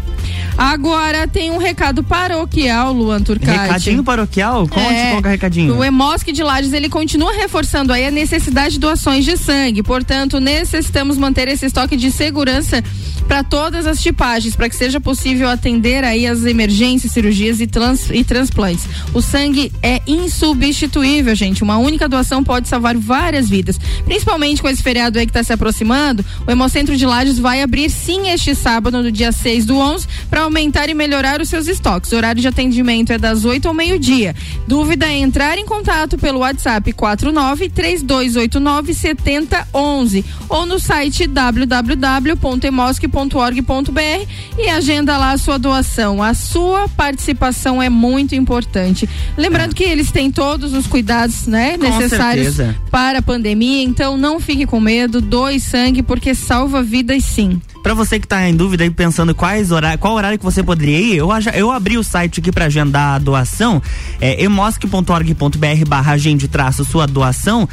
Agora 0.56 1.28
tem 1.28 1.50
um 1.50 1.58
recado 1.58 2.02
paroquial, 2.02 2.92
Luan 2.92 3.20
Turcati. 3.20 3.58
Recadinho 3.58 4.02
paroquial? 4.02 4.66
Conte 4.66 4.80
É, 4.80 5.10
qual 5.10 5.22
é 5.22 5.26
o 5.26 5.30
recadinho. 5.30 5.76
O 5.76 5.84
Emosc 5.84 6.32
de 6.36 6.42
Lages, 6.42 6.72
ele 6.72 6.88
continua 6.88 7.32
reforçando 7.32 7.92
aí 7.92 8.06
a 8.06 8.10
necessidade 8.10 8.74
de 8.74 8.80
doações 8.80 9.24
de 9.24 9.36
sangue. 9.36 9.82
Portanto, 9.82 10.38
necessitamos 10.38 11.16
manter 11.16 11.48
esse 11.48 11.66
estoque 11.66 11.96
de 11.96 12.10
segurança 12.10 12.82
para 13.26 13.42
todas 13.42 13.86
as 13.86 14.00
tipagens, 14.00 14.54
para 14.54 14.68
que 14.68 14.76
seja 14.76 15.00
possível 15.00 15.48
atender 15.48 16.04
aí 16.04 16.26
as 16.26 16.44
emergências, 16.44 17.12
cirurgias 17.12 17.60
e, 17.60 17.66
trans, 17.66 18.08
e 18.10 18.22
transplantes. 18.22 18.86
O 19.12 19.20
sangue 19.20 19.72
é 19.82 20.00
insubstituível, 20.06 21.34
gente. 21.34 21.62
Uma 21.62 21.76
única 21.76 22.08
doação 22.08 22.44
pode 22.44 22.68
salvar 22.68 22.96
várias 22.96 23.48
vidas. 23.48 23.78
Principalmente 24.04 24.62
com 24.62 24.68
esse 24.68 24.82
feriado 24.82 25.18
aí 25.18 25.26
que 25.26 25.30
está 25.30 25.42
se 25.42 25.52
aproximando, 25.52 26.24
o 26.46 26.50
Hemocentro 26.50 26.96
de 26.96 27.04
Lages 27.04 27.38
vai 27.38 27.62
abrir 27.62 27.90
sim 27.90 28.28
este 28.28 28.54
sábado, 28.54 29.02
no 29.02 29.10
dia 29.10 29.32
6 29.32 29.66
do 29.66 29.76
11, 29.76 30.06
para 30.30 30.42
aumentar 30.42 30.88
e 30.88 30.94
melhorar 30.94 31.40
os 31.40 31.48
seus 31.48 31.66
estoques. 31.66 32.12
O 32.12 32.16
horário 32.16 32.40
de 32.40 32.46
atendimento 32.46 33.12
é 33.12 33.18
das 33.18 33.44
8 33.44 33.66
ao 33.66 33.74
meio-dia. 33.74 34.34
Dúvida 34.68 35.06
é 35.06 35.18
entrar 35.18 35.58
em 35.58 35.66
contato 35.66 36.16
pelo 36.26 36.40
WhatsApp 36.40 36.92
49 36.92 37.68
3289 37.68 38.92
7011 38.92 40.24
ou 40.48 40.66
no 40.66 40.80
site 40.80 41.24
www.emosc.org.br 41.28 44.26
e 44.58 44.68
agenda 44.68 45.16
lá 45.16 45.30
a 45.30 45.38
sua 45.38 45.56
doação. 45.56 46.20
A 46.20 46.34
sua 46.34 46.88
participação 46.88 47.80
é 47.80 47.88
muito 47.88 48.34
importante. 48.34 49.08
Lembrando 49.36 49.72
que 49.72 49.84
eles 49.84 50.10
têm 50.10 50.32
todos 50.32 50.72
os 50.72 50.88
cuidados, 50.88 51.46
né, 51.46 51.78
Com 51.78 51.84
necessários 51.84 52.56
certeza. 52.56 52.76
para 52.90 53.20
a 53.20 53.22
pandemia, 53.22 53.84
então 53.84 54.16
não 54.16 54.40
fique 54.40 54.66
com 54.66 54.80
medo, 54.80 55.20
doe 55.20 55.60
sangue 55.60 56.02
porque 56.02 56.34
salva 56.34 56.82
vidas 56.82 57.22
sim. 57.22 57.62
Pra 57.86 57.94
você 57.94 58.18
que 58.18 58.26
tá 58.26 58.48
em 58.48 58.52
dúvida 58.52 58.84
e 58.84 58.90
pensando 58.90 59.32
quais 59.32 59.70
horário, 59.70 59.96
qual 59.96 60.14
horário 60.14 60.36
que 60.36 60.44
você 60.44 60.60
poderia 60.60 60.98
ir, 60.98 61.18
eu, 61.18 61.28
eu 61.54 61.70
abri 61.70 61.96
o 61.96 62.02
site 62.02 62.40
aqui 62.40 62.50
pra 62.50 62.64
agendar 62.64 63.14
a 63.14 63.18
doação, 63.20 63.80
é 64.20 64.42
emosc.org.br 64.42 65.86
barra 65.86 66.14
agende 66.14 66.48
traço 66.48 66.84
sua 66.84 67.06
doação. 67.06 67.68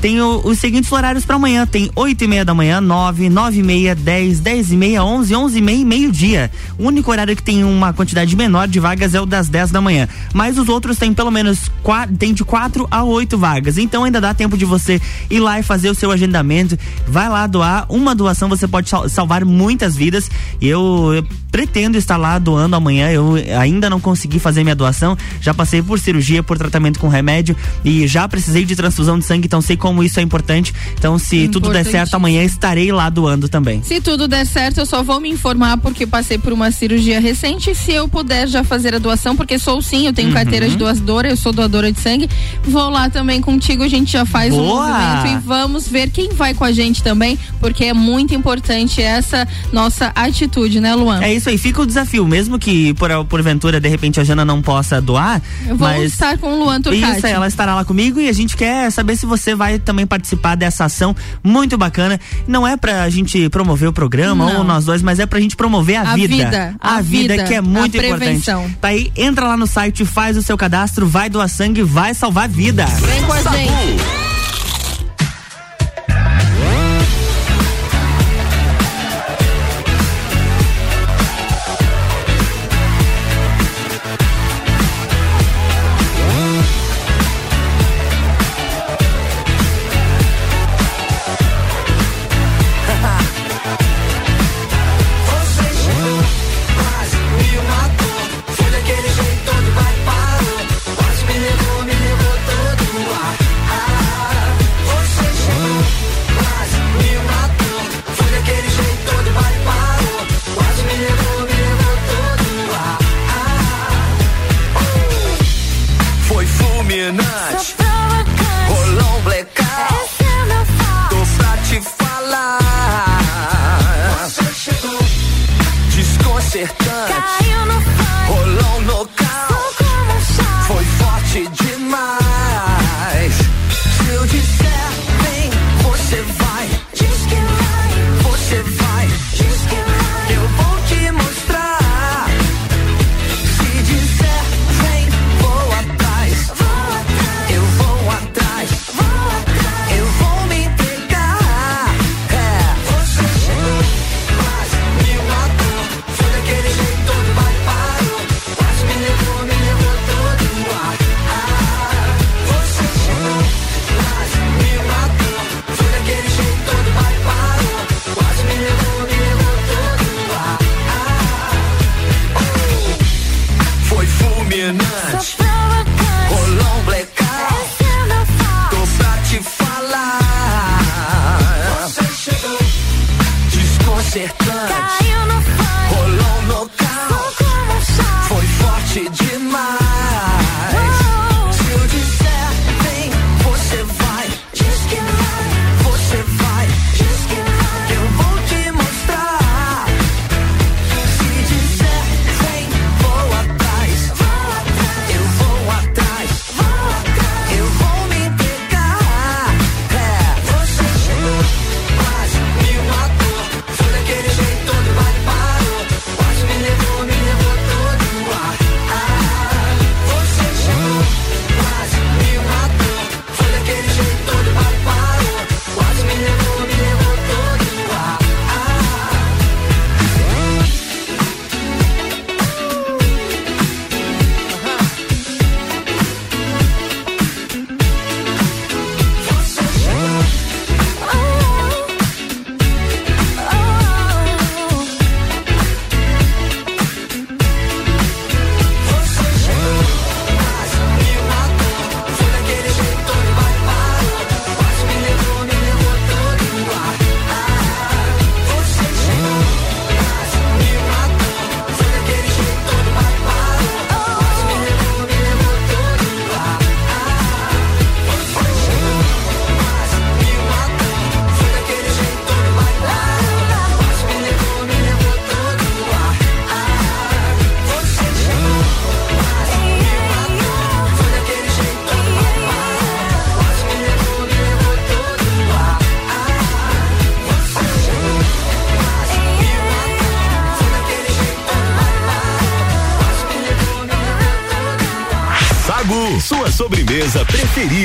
Tem 0.00 0.20
o- 0.20 0.42
os 0.44 0.58
seguintes 0.58 0.92
horários 0.92 1.24
pra 1.24 1.36
amanhã, 1.36 1.66
tem 1.66 1.90
8 1.96 2.24
e 2.24 2.26
meia 2.26 2.44
da 2.44 2.52
manhã, 2.52 2.78
9, 2.78 3.30
9 3.30 3.60
e 3.60 3.62
meia, 3.62 3.94
10, 3.94 4.38
10 4.38 4.70
e 4.70 4.76
meia, 4.76 5.02
11, 5.02 5.34
11 5.34 5.58
e 5.58 5.62
meia 5.62 5.78
e 5.78 5.84
meio-dia. 5.84 6.50
O 6.78 6.86
único 6.88 7.10
horário 7.10 7.34
que 7.34 7.42
tem 7.42 7.64
uma 7.64 7.90
quantidade 7.92 8.36
menor 8.36 8.68
de 8.68 8.78
vagas 8.78 9.14
é 9.14 9.20
o 9.20 9.24
das 9.24 9.48
10 9.48 9.70
da 9.70 9.80
manhã, 9.80 10.06
mas 10.34 10.58
os 10.58 10.68
outros 10.68 10.98
tem 10.98 11.14
pelo 11.14 11.30
menos 11.30 11.70
qua- 11.82 12.06
tem 12.06 12.34
de 12.34 12.44
4 12.44 12.86
a 12.90 13.02
8 13.02 13.38
vagas, 13.38 13.78
então 13.78 14.04
ainda 14.04 14.20
dá 14.20 14.34
tempo 14.34 14.58
de 14.58 14.66
você 14.66 15.00
ir 15.30 15.40
lá 15.40 15.58
e 15.58 15.62
fazer 15.62 15.88
o 15.88 15.94
seu 15.94 16.10
agendamento, 16.10 16.78
vai 17.08 17.28
lá 17.30 17.46
doar, 17.46 17.86
uma 17.88 18.14
doação 18.14 18.48
você 18.48 18.68
pode 18.68 18.90
sal- 18.90 19.08
salvar 19.08 19.42
muitas 19.44 19.96
vidas. 19.96 20.30
Eu, 20.60 21.12
eu 21.14 21.26
pretendo 21.50 21.96
estar 21.96 22.16
lá 22.16 22.36
doando 22.38 22.74
amanhã. 22.74 23.10
Eu 23.10 23.34
ainda 23.60 23.88
não 23.88 24.00
consegui 24.00 24.40
fazer 24.40 24.64
minha 24.64 24.74
doação. 24.74 25.16
Já 25.40 25.54
passei 25.54 25.80
por 25.80 26.00
cirurgia, 26.00 26.42
por 26.42 26.58
tratamento 26.58 26.98
com 26.98 27.06
remédio 27.06 27.56
e 27.84 28.08
já 28.08 28.26
precisei 28.28 28.64
de 28.64 28.74
transfusão 28.74 29.18
de 29.20 29.24
sangue, 29.24 29.46
então 29.46 29.60
sei 29.60 29.76
como 29.84 30.02
isso 30.02 30.18
é 30.18 30.22
importante. 30.22 30.72
Então, 30.98 31.18
se 31.18 31.46
tudo 31.46 31.68
der 31.68 31.84
certo, 31.84 32.14
amanhã 32.14 32.42
estarei 32.42 32.90
lá 32.90 33.10
doando 33.10 33.50
também. 33.50 33.82
Se 33.82 34.00
tudo 34.00 34.26
der 34.26 34.46
certo, 34.46 34.78
eu 34.78 34.86
só 34.86 35.02
vou 35.02 35.20
me 35.20 35.28
informar 35.28 35.76
porque 35.76 36.06
passei 36.06 36.38
por 36.38 36.54
uma 36.54 36.70
cirurgia 36.70 37.20
recente. 37.20 37.74
Se 37.74 37.92
eu 37.92 38.08
puder 38.08 38.48
já 38.48 38.64
fazer 38.64 38.94
a 38.94 38.98
doação, 38.98 39.36
porque 39.36 39.58
sou 39.58 39.82
sim, 39.82 40.06
eu 40.06 40.12
tenho 40.14 40.28
Uhum. 40.28 40.34
carteira 40.34 40.66
de 40.66 40.74
doadora, 40.74 41.28
eu 41.28 41.36
sou 41.36 41.52
doadora 41.52 41.92
de 41.92 42.00
sangue. 42.00 42.30
Vou 42.62 42.88
lá 42.88 43.10
também 43.10 43.42
contigo, 43.42 43.82
a 43.82 43.88
gente 43.88 44.10
já 44.10 44.24
faz 44.24 44.54
o 44.54 44.56
Boa! 44.56 44.86
movimento 44.88 45.26
e 45.36 45.46
vamos 45.46 45.86
ver 45.86 46.08
quem 46.08 46.30
vai 46.30 46.54
com 46.54 46.64
a 46.64 46.72
gente 46.72 47.02
também, 47.02 47.38
porque 47.60 47.84
é 47.84 47.92
muito 47.92 48.34
importante 48.34 49.02
essa 49.02 49.46
nossa 49.70 50.12
atitude, 50.14 50.80
né, 50.80 50.94
Luan? 50.94 51.20
É 51.22 51.34
isso 51.34 51.50
aí, 51.50 51.58
fica 51.58 51.82
o 51.82 51.86
desafio, 51.86 52.26
mesmo 52.26 52.58
que 52.58 52.94
por 52.94 53.10
porventura 53.26 53.78
de 53.78 53.88
repente 53.90 54.18
a 54.18 54.24
Jana 54.24 54.46
não 54.46 54.62
possa 54.62 54.98
doar, 54.98 55.42
Eu 55.68 55.76
vou 55.76 55.86
mas 55.88 56.12
estar 56.14 56.38
com 56.38 56.54
o 56.54 56.64
Luan 56.64 56.80
Turcati. 56.80 57.18
Isso, 57.18 57.26
ela 57.26 57.46
estará 57.46 57.74
lá 57.74 57.84
comigo 57.84 58.18
e 58.18 58.30
a 58.30 58.32
gente 58.32 58.56
quer 58.56 58.90
saber 58.90 59.16
se 59.16 59.26
você 59.26 59.54
vai 59.54 59.73
também 59.78 60.06
participar 60.06 60.54
dessa 60.54 60.84
ação 60.84 61.14
muito 61.42 61.76
bacana. 61.76 62.20
Não 62.46 62.66
é 62.66 62.76
pra 62.76 63.08
gente 63.10 63.48
promover 63.48 63.88
o 63.88 63.92
programa 63.92 64.46
Não. 64.46 64.58
ou 64.58 64.64
nós 64.64 64.84
dois, 64.84 65.02
mas 65.02 65.18
é 65.18 65.26
pra 65.26 65.40
gente 65.40 65.56
promover 65.56 65.96
a, 65.96 66.12
A 66.12 66.14
vida, 66.14 66.76
A, 66.80 66.96
a 66.96 67.00
vida, 67.00 67.34
vida, 67.34 67.44
que 67.44 67.54
é 67.54 67.60
muito 67.60 67.96
a 67.96 67.98
importante. 67.98 68.18
prevenção. 68.18 68.70
Tá 68.80 68.88
aí, 68.88 69.10
entra 69.16 69.46
lá 69.48 69.56
no 69.56 69.66
site, 69.66 70.04
faz 70.04 70.36
o 70.36 70.42
seu 70.42 70.56
cadastro, 70.56 71.06
vai 71.06 71.28
doar 71.28 71.48
sangue, 71.48 71.82
vai 71.82 72.14
salvar 72.14 72.48
vida. 72.48 72.84
Vem 72.86 73.22
com 73.24 73.32
a 73.32 73.42
gente. 73.42 74.23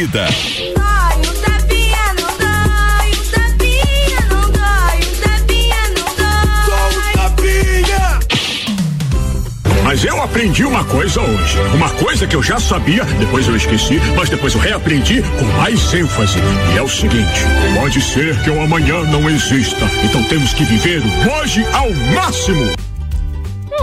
Dói. 0.09 0.79
Mas 9.83 10.05
eu 10.05 10.21
aprendi 10.21 10.63
uma 10.63 10.83
coisa 10.83 11.19
hoje. 11.19 11.57
Uma 11.73 11.89
coisa 11.89 12.27
que 12.27 12.35
eu 12.35 12.43
já 12.43 12.59
sabia, 12.59 13.03
depois 13.05 13.47
eu 13.47 13.55
esqueci, 13.55 13.99
mas 14.15 14.29
depois 14.29 14.53
eu 14.53 14.59
reaprendi 14.59 15.23
com 15.23 15.45
mais 15.57 15.91
ênfase. 15.91 16.37
E 16.75 16.77
é 16.77 16.81
o 16.81 16.87
seguinte: 16.87 17.41
pode 17.73 17.99
ser 17.99 18.39
que 18.43 18.51
o 18.51 18.61
amanhã 18.61 19.01
não 19.05 19.27
exista. 19.27 19.89
Então 20.03 20.23
temos 20.25 20.53
que 20.53 20.63
viver 20.63 21.01
hoje 21.41 21.65
ao 21.73 21.91
máximo. 22.13 22.88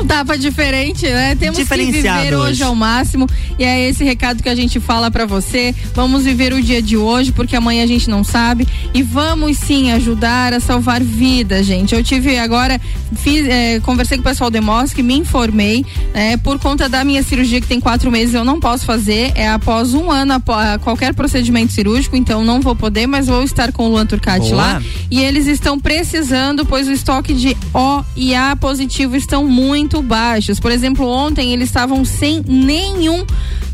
Dava 0.07 0.39
diferente, 0.39 1.07
né? 1.07 1.35
Temos 1.35 1.59
que 1.59 1.65
viver 1.65 2.35
hoje 2.35 2.35
hoje. 2.35 2.63
ao 2.63 2.75
máximo 2.75 3.27
e 3.59 3.65
é 3.65 3.89
esse 3.89 4.05
recado 4.05 4.43
que 4.43 4.49
a 4.49 4.55
gente 4.55 4.79
fala 4.81 5.11
pra 5.11 5.27
você. 5.27 5.75
Vamos 5.95 6.25
viver 6.25 6.53
o 6.53 6.63
dia 6.63 6.81
de 6.81 6.97
hoje 6.97 7.33
porque 7.33 7.57
amanhã 7.57 7.83
a 7.83 7.87
gente 7.87 8.09
não 8.09 8.23
sabe 8.23 8.67
e 8.95 9.03
vamos 9.03 9.59
sim 9.59 9.91
ajudar 9.93 10.55
a 10.55 10.61
salvar 10.61 11.03
vidas, 11.03 11.67
gente. 11.67 11.95
Eu 11.95 12.03
tive 12.03 12.39
agora 12.39 12.81
fiz, 13.15 13.47
eh, 13.47 13.81
conversei 13.81 14.17
com 14.17 14.23
o 14.23 14.25
pessoal 14.25 14.51
do 14.51 14.57
Emosc, 14.57 14.97
me 14.99 15.15
informei 15.15 15.85
eh, 16.15 16.37
por 16.39 16.59
conta 16.59 16.89
da 16.89 17.05
minha 17.05 17.23
cirurgia 17.23 17.61
que 17.61 17.67
tem 17.67 17.81
quatro 17.81 18.11
meses 18.11 18.35
eu 18.35 18.45
não 18.45 18.59
posso 18.59 18.85
fazer 18.85 19.33
é 19.35 19.49
após 19.49 19.95
um 19.95 20.11
ano 20.11 20.35
após 20.35 20.81
qualquer 20.83 21.15
procedimento 21.15 21.73
cirúrgico, 21.73 22.17
então 22.17 22.45
não 22.45 22.61
vou 22.61 22.75
poder, 22.75 23.07
mas 23.07 23.27
vou 23.27 23.43
estar 23.43 23.73
com 23.73 23.87
o 23.87 23.89
Luan 23.89 24.07
Turcati 24.07 24.51
Boa. 24.51 24.57
lá 24.57 24.83
e 25.11 25.21
eles 25.21 25.47
estão 25.47 25.79
precisando, 25.79 26.65
pois 26.65 26.89
o 26.89 26.93
estoque 26.93 27.35
de 27.35 27.57
O 27.73 28.03
e 28.17 28.35
A 28.35 28.57
positivo 28.57 29.17
estão 29.17 29.47
muito 29.47 30.03
baixos. 30.03 30.59
Por 30.59 30.73
exemplo, 30.73 31.07
ontem 31.07 31.53
eles 31.53 31.69
estavam 31.69 32.05
sem 32.05 32.43
nenhum 32.47 33.25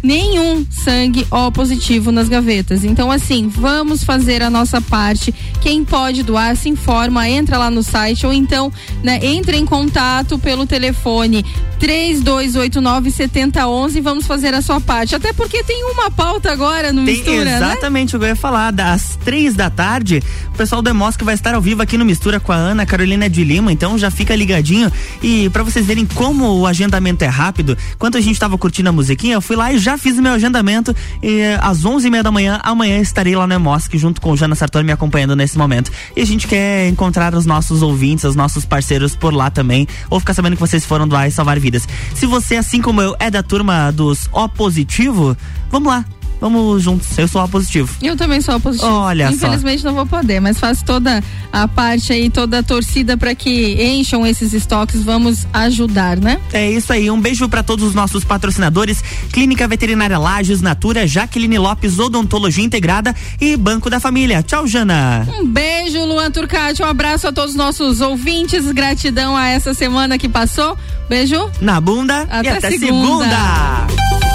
nenhum 0.03 0.67
sangue 0.71 1.27
O 1.31 1.51
positivo 1.53 2.11
nas 2.11 2.29
gavetas. 2.29 2.85
Então, 2.85 3.11
assim, 3.11 3.49
vamos 3.49 4.03
fazer 4.03 4.43
a 4.43 4.51
nossa 4.51 4.81
parte. 4.81 5.33
Quem 5.61 5.85
pode 5.85 6.23
doar, 6.23 6.57
se 6.57 6.69
informa, 6.69 7.29
entra 7.29 7.57
lá 7.57 7.71
no 7.71 7.83
site 7.83 8.27
ou 8.27 8.33
então, 8.33 8.73
né, 9.03 9.21
entre 9.23 9.57
em 9.57 9.65
contato 9.65 10.39
pelo 10.39 10.67
telefone 10.67 11.45
3289 11.79 13.11
7011 13.11 13.99
e 13.99 14.01
vamos 14.01 14.27
fazer 14.27 14.55
a 14.55 14.63
sua 14.63 14.81
parte. 14.81 15.15
Até 15.15 15.33
porque 15.33 15.63
tem 15.65 15.85
uma 15.85 16.11
pauta 16.11 16.53
agora 16.53 16.93
no 16.93 17.05
Tem 17.05 17.17
Mistura, 17.17 17.45
né? 17.45 17.57
exatamente 17.57 18.17
o 18.17 18.19
que 18.19 18.25
eu 18.25 18.29
ia 18.29 18.37
falar. 18.37 18.71
Das 18.71 19.19
três 19.25 19.55
da 19.55 19.69
tarde, 19.69 20.23
o 20.49 20.57
pessoal 20.57 20.81
do 20.81 20.89
Emosca 20.89 21.25
vai 21.25 21.35
estar 21.35 21.55
ao 21.55 21.61
vivo 21.61 21.83
aqui 21.83 21.99
no 21.99 22.05
Mistura 22.05 22.39
com 22.39 22.53
a 22.53 22.57
Ana 22.57 22.87
Carolina 22.87 23.29
de 23.29 23.43
Lima. 23.43 23.73
Então 23.73 23.99
já 23.99 24.11
fica 24.11 24.35
ligadinho. 24.35 24.91
E 25.23 25.49
pra 25.51 25.63
vocês 25.63 25.85
verem 25.85 26.07
como 26.07 26.61
o 26.61 26.67
agendamento 26.67 27.25
é 27.25 27.29
rápido, 27.29 27.77
enquanto 27.95 28.17
a 28.17 28.21
gente 28.21 28.39
tava 28.39 28.57
curtindo 28.57 28.89
a 28.89 28.93
musiquinha, 28.93 29.35
eu 29.35 29.41
fui 29.41 29.57
lá 29.57 29.73
e 29.73 29.79
já 29.79 29.92
fiz 29.99 30.19
meu 30.19 30.33
agendamento. 30.33 30.95
E 31.23 31.41
eh, 31.41 31.59
às 31.61 31.85
onze 31.85 32.09
e 32.09 32.11
meia 32.11 32.23
da 32.23 32.31
manhã, 32.31 32.61
amanhã 32.63 32.99
estarei 32.99 33.35
lá 33.35 33.47
no 33.47 33.55
Emosc 33.55 33.97
junto 33.97 34.21
com 34.21 34.31
o 34.31 34.37
Jana 34.37 34.55
Sartori 34.55 34.85
me 34.85 34.93
acompanhando 34.93 35.37
nesse 35.37 35.59
momento. 35.59 35.91
E 36.17 36.21
a 36.21 36.27
gente 36.27 36.47
quer 36.47 36.89
encontrar 36.89 37.35
os 37.35 37.47
nossos 37.47 37.83
ouvintes, 37.83 38.25
os 38.25 38.37
nossos 38.37 38.65
parceiros 38.65 39.17
por 39.17 39.33
lá 39.35 39.51
também. 39.51 39.87
Ou 40.11 40.21
ficar 40.21 40.35
sabendo 40.35 40.55
que 40.55 40.61
vocês 40.61 40.85
foram 40.85 41.07
doar 41.07 41.29
e 41.29 41.31
salvar 41.31 41.59
vidas. 41.59 41.87
Se 42.15 42.27
você, 42.27 42.57
assim 42.57 42.81
como 42.81 43.01
eu, 43.01 43.17
é 43.19 43.31
da 43.31 43.43
turma 43.43 43.91
dos 43.91 44.29
O 44.33 44.49
positivo, 44.49 45.37
vamos 45.71 45.93
lá. 45.93 46.05
Vamos 46.43 46.83
juntos. 46.83 47.17
Eu 47.17 47.29
sou 47.29 47.41
O 47.41 47.49
positivo. 47.49 47.89
Eu 48.03 48.17
também 48.17 48.41
sou 48.41 48.59
positivo. 48.59 48.91
Olha 48.91 49.29
só. 49.29 49.35
Infelizmente 49.35 49.85
não 49.85 49.95
vou 49.95 50.05
poder, 50.05 50.41
mas 50.41 50.59
faço 50.59 50.85
toda 50.85 51.23
a 51.53 51.69
parte 51.69 52.13
aí, 52.13 52.29
toda 52.29 52.59
a 52.59 52.63
torcida 52.65 53.17
para 53.17 53.33
que 53.33 53.81
encham 53.81 54.27
esses 54.27 54.53
estoques. 54.53 55.05
Vamos 55.05 55.47
ajudar, 55.53 56.17
né? 56.17 56.41
É 56.53 56.69
isso 56.69 56.93
aí, 56.93 57.09
um 57.09 57.21
beijo 57.21 57.49
para 57.49 57.63
todos 57.63 57.87
os 57.87 57.95
nossos 57.95 58.25
patrocinadores: 58.25 59.05
Clínica 59.33 59.69
Veterinária 59.69 60.19
Lages, 60.19 60.61
Natura, 60.61 61.07
Jaqueline 61.07 61.59
Lopes, 61.59 62.01
Odontologia 62.01 62.65
Integrada 62.65 63.15
e 63.41 63.57
Banco 63.57 63.89
da 63.89 64.01
Família. 64.01 64.43
Tchau, 64.43 64.67
Jana. 64.67 65.25
Um 65.39 65.47
beijo, 65.47 66.05
Luan 66.05 66.33
Turcati. 66.33 66.83
Um 66.83 66.87
abraço 66.87 67.29
a 67.29 67.33
todos 67.33 67.51
os 67.53 67.57
nossos 67.57 68.01
ouvintes. 68.01 68.67
Gratidão 68.73 69.37
a 69.37 69.47
essa 69.47 69.73
semana 69.75 70.19
que 70.19 70.29
passou. 70.29 70.77
Beijo. 71.09 71.49
Na 71.61 71.81
bunda 71.81 72.23
Até 72.23 72.49
e 72.49 72.49
até 72.49 72.71
segunda. 72.73 73.29
segunda. 73.29 74.32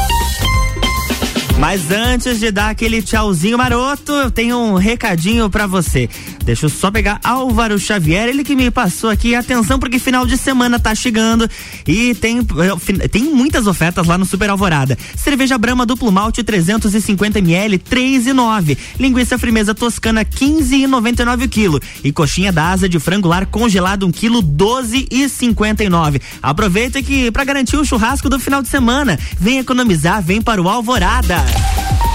Mas 1.60 1.90
antes 1.90 2.40
de 2.40 2.52
dar 2.52 2.70
aquele 2.70 3.02
tchauzinho 3.02 3.58
maroto, 3.58 4.12
eu 4.12 4.30
tenho 4.30 4.58
um 4.58 4.76
recadinho 4.76 5.50
pra 5.50 5.66
você. 5.66 6.08
Deixa 6.46 6.68
eu 6.68 6.70
só 6.70 6.92
pegar 6.92 7.20
Álvaro 7.24 7.80
Xavier, 7.80 8.30
ele 8.30 8.44
que 8.44 8.56
me 8.56 8.70
passou 8.70 9.10
aqui. 9.10 9.34
Atenção, 9.34 9.80
porque 9.80 9.98
final 9.98 10.26
de 10.26 10.38
semana 10.38 10.80
tá 10.80 10.94
chegando 10.94 11.50
e 11.86 12.14
tem, 12.16 12.40
eh, 12.40 13.08
tem 13.08 13.24
muitas 13.24 13.66
ofertas 13.66 14.06
lá 14.06 14.20
no 14.20 14.26
Super 14.26 14.52
Alvorada. 14.52 14.98
Cerveja 15.16 15.58
Brama 15.58 15.86
duplo 15.86 16.12
malte 16.12 16.44
350 16.44 17.40
ml, 17.40 17.80
3,9. 17.80 18.78
Linguiça 19.00 19.38
frimeza 19.38 19.74
toscana 19.74 20.24
15,99 20.24 21.46
o 21.46 21.50
quilo. 21.50 21.82
E 22.04 22.12
coxinha 22.12 22.52
da 22.52 22.70
asa 22.70 22.88
de 22.88 23.00
frango 23.00 23.28
lar 23.28 23.48
congelado 23.48 24.06
1 24.06 24.12
quilo 24.12 24.44
12,59. 24.44 26.22
Aproveita 26.42 27.02
que 27.02 27.32
para 27.32 27.44
garantir 27.44 27.78
o 27.78 27.84
churrasco 27.84 28.30
do 28.30 28.40
final 28.40 28.62
de 28.62 28.70
semana, 28.70 29.20
vem 29.40 29.58
economizar, 29.58 30.22
vem 30.22 30.40
para 30.40 30.62
o 30.62 30.70
Alvorada. 30.70 31.47
time. 31.48 32.07